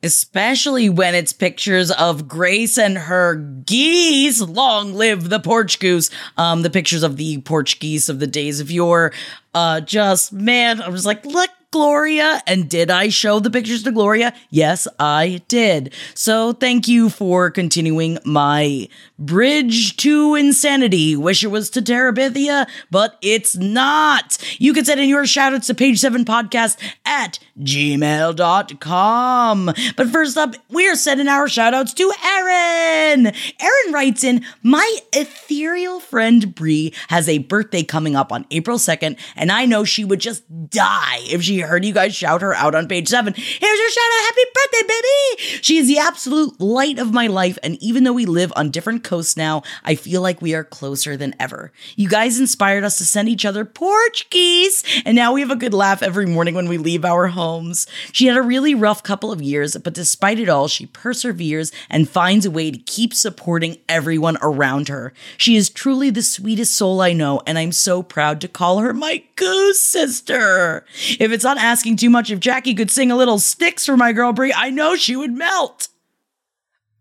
[0.06, 4.40] Especially when it's pictures of Grace and her geese.
[4.40, 6.12] Long live the porch goose.
[6.38, 9.12] Um, the pictures of the porch geese of the days of yore.
[9.56, 12.42] Uh, just man, I was like, look, Gloria.
[12.48, 14.34] And did I show the pictures to Gloria?
[14.50, 15.94] Yes, I did.
[16.14, 18.88] So thank you for continuing my
[19.20, 21.18] bridge to insanity.
[21.18, 24.38] Wish it was to Terabithia, but it's not.
[24.58, 29.66] You can send in your shoutouts to page seven podcast at gmail.com.
[29.98, 33.28] But first up, we are sending our shoutouts to Erin.
[33.28, 39.20] Erin writes in, My ethereal friend Bree has a birthday coming up on April 2nd,
[39.36, 42.76] and I know she would just die if she heard you guys shout her out
[42.76, 43.34] on page seven.
[43.34, 44.26] Here's your shout out.
[44.26, 45.62] Happy birthday, baby.
[45.62, 47.58] She is the absolute light of my life.
[47.64, 51.18] And even though we live on different coasts now, I feel like we are closer
[51.18, 51.72] than ever.
[51.96, 54.84] You guys inspired us to send each other porch geese.
[55.06, 57.88] And now we have a good laugh every morning when we leave our homes.
[58.12, 62.10] She had a really rough couple of years, but despite it all, she perseveres and
[62.10, 65.14] finds a way to keep supporting everyone around her.
[65.38, 68.94] She is truly the sweetest soul I know, and I'm so proud to call her
[68.94, 70.86] my goose sister.
[71.20, 74.12] If it's not asking too much, if Jackie could sing a little Styx for my
[74.12, 75.90] girl Brie, I know she would melt.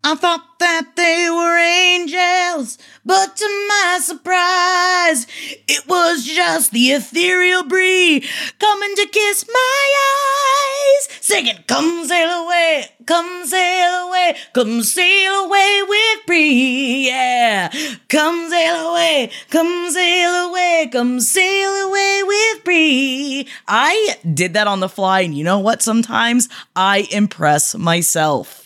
[0.07, 2.77] I thought that they were angels,
[3.07, 5.27] but to my surprise,
[5.67, 8.23] it was just the ethereal Brie
[8.59, 15.83] coming to kiss my eyes, singing, "Come sail away, come sail away, come sail away
[15.89, 17.73] with Brie, yeah.
[18.11, 24.81] Come sail away, come sail away, come sail away with Brie." I did that on
[24.81, 25.81] the fly, and you know what?
[25.81, 28.64] Sometimes I impress myself.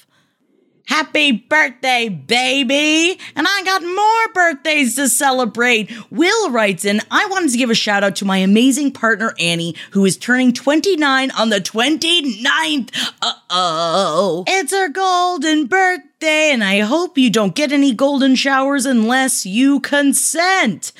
[0.88, 3.20] Happy birthday, baby!
[3.36, 5.92] And I got more birthdays to celebrate.
[6.10, 9.76] Will writes in, I wanted to give a shout out to my amazing partner, Annie,
[9.90, 13.12] who is turning 29 on the 29th.
[13.20, 14.44] Uh oh.
[14.48, 19.80] It's her golden birthday, and I hope you don't get any golden showers unless you
[19.80, 20.92] consent.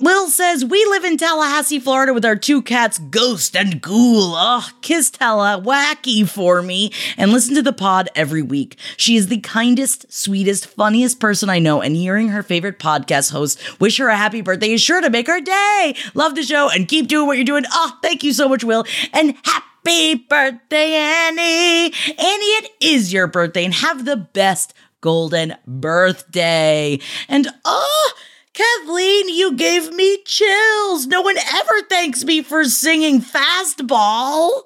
[0.00, 4.34] Will says, We live in Tallahassee, Florida with our two cats, Ghost and Ghoul.
[4.34, 8.76] Ugh, kiss Tella, wacky for me, and listen to the pod every week.
[8.96, 13.80] She is the kindest, sweetest, funniest person I know, and hearing her favorite podcast host
[13.80, 15.94] wish her a happy birthday is sure to make her day.
[16.14, 17.64] Love the show and keep doing what you're doing.
[17.70, 18.84] Oh, thank you so much, Will.
[19.12, 21.92] And happy birthday, Annie.
[22.18, 26.98] Annie, it is your birthday, and have the best golden birthday.
[27.28, 28.12] And oh,
[28.54, 31.08] Kathleen, you gave me chills.
[31.08, 34.62] No one ever thanks me for singing fastball.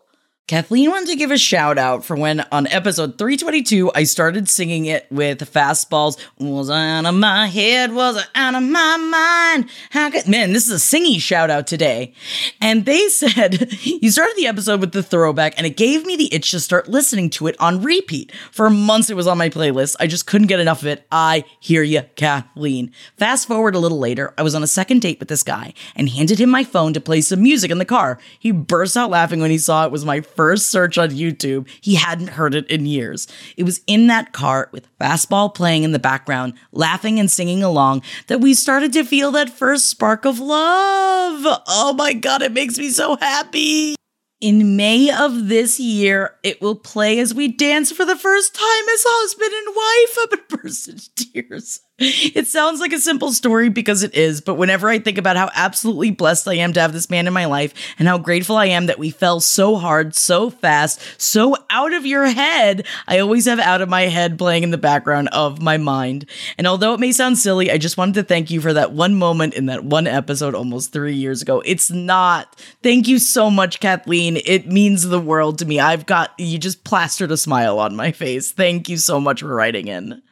[0.49, 4.87] Kathleen wanted to give a shout out for when on episode 322 I started singing
[4.87, 6.19] it with fastballs.
[6.39, 9.69] Was out of my head, was out of my mind.
[9.91, 12.15] How could man, this is a singy shout out today.
[12.63, 16.33] And they said you started the episode with the throwback, and it gave me the
[16.35, 18.33] itch to start listening to it on repeat.
[18.51, 19.97] For months it was on my playlist.
[20.01, 21.07] I just couldn't get enough of it.
[21.13, 22.91] I hear you, Kathleen.
[23.19, 26.09] Fast forward a little later, I was on a second date with this guy and
[26.09, 28.19] handed him my phone to play some music in the car.
[28.39, 31.69] He burst out laughing when he saw it was my first search on YouTube.
[31.81, 33.27] He hadn't heard it in years.
[33.57, 38.03] It was in that car with fastball playing in the background, laughing and singing along,
[38.29, 41.61] that we started to feel that first spark of love.
[41.67, 43.97] Oh my God, it makes me so happy.
[44.41, 48.89] In May of this year, it will play as we dance for the first time
[48.95, 50.51] as husband and wife.
[50.53, 51.81] I'm burst into tears.
[52.01, 55.51] It sounds like a simple story because it is, but whenever I think about how
[55.53, 58.67] absolutely blessed I am to have this man in my life and how grateful I
[58.67, 63.47] am that we fell so hard, so fast, so out of your head, I always
[63.47, 66.31] have out of my head playing in the background of my mind.
[66.57, 69.17] And although it may sound silly, I just wanted to thank you for that one
[69.17, 71.65] moment in that one episode almost three years ago.
[71.65, 72.65] It's not.
[72.81, 74.39] Thank you so much, Kathleen.
[74.45, 75.81] It means the world to me.
[75.81, 78.53] I've got, you just plastered a smile on my face.
[78.53, 80.23] Thank you so much for writing in.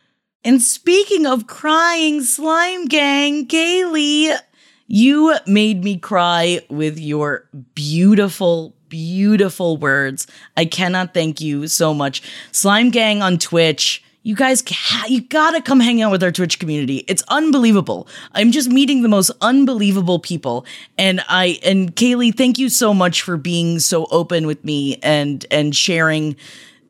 [0.47, 4.39] And speaking of crying, Slime Gang, Kaylee,
[4.86, 10.28] you made me cry with your beautiful, beautiful words.
[10.56, 12.23] I cannot thank you so much.
[12.52, 14.05] Slime Gang on Twitch.
[14.23, 14.62] You guys,
[15.09, 16.98] you gotta come hang out with our Twitch community.
[17.09, 18.06] It's unbelievable.
[18.31, 20.64] I'm just meeting the most unbelievable people,
[20.97, 25.44] and I and Kaylee, thank you so much for being so open with me and
[25.51, 26.36] and sharing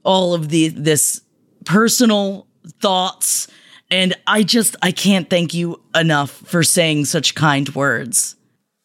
[0.02, 1.22] all of the this
[1.64, 2.45] personal
[2.80, 3.48] thoughts
[3.90, 8.34] And I just, I can't thank you enough for saying such kind words.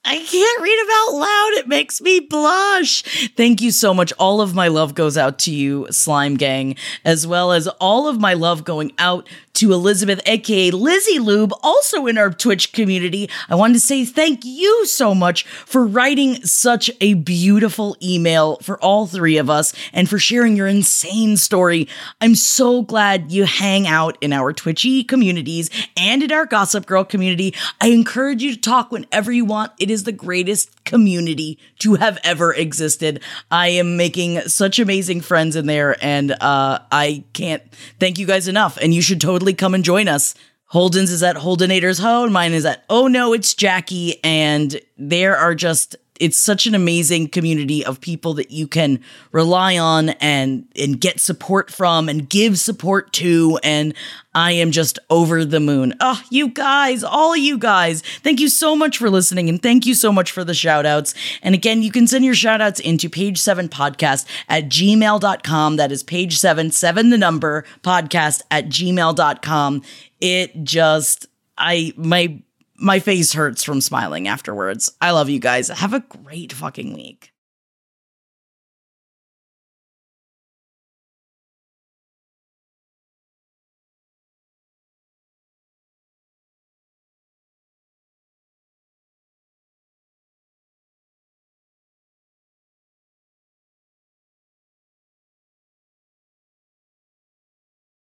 [0.04, 1.50] I can't read them out loud.
[1.60, 3.30] It makes me blush.
[3.38, 4.12] Thank you so much.
[4.18, 6.76] All of my love goes out to you, Slime Gang,
[7.06, 12.08] as well as all of my love going out to Elizabeth, aka Lizzie Lube, also
[12.08, 13.30] in our Twitch community.
[13.50, 18.82] I wanted to say thank you so much for writing such a beautiful email for
[18.82, 21.88] all three of us and for sharing your insane story.
[22.22, 27.04] I'm so glad you hang out in our Twitchy communities and in our Gossip Girl
[27.04, 27.54] community.
[27.80, 29.74] I encourage you to talk whenever you want.
[29.92, 33.22] Is the greatest community to have ever existed.
[33.50, 37.64] I am making such amazing friends in there, and uh, I can't
[38.00, 38.78] thank you guys enough.
[38.82, 40.34] And you should totally come and join us.
[40.66, 44.24] Holden's is at Holdenator's Ho, and mine is at Oh No, It's Jackie.
[44.24, 49.00] And there are just it's such an amazing community of people that you can
[49.32, 53.96] rely on and and get support from and give support to and
[54.34, 55.96] I am just over the moon.
[56.00, 59.94] Oh, you guys, all you guys, thank you so much for listening and thank you
[59.94, 61.14] so much for the shout outs.
[61.42, 65.76] And again, you can send your shout outs into page seven podcast at gmail.com.
[65.76, 69.82] That is page seven, seven the number podcast at gmail.com.
[70.22, 71.26] It just,
[71.58, 72.42] I, my,
[72.82, 74.92] my face hurts from smiling afterwards.
[75.00, 75.68] I love you guys.
[75.70, 77.31] Have a great fucking week.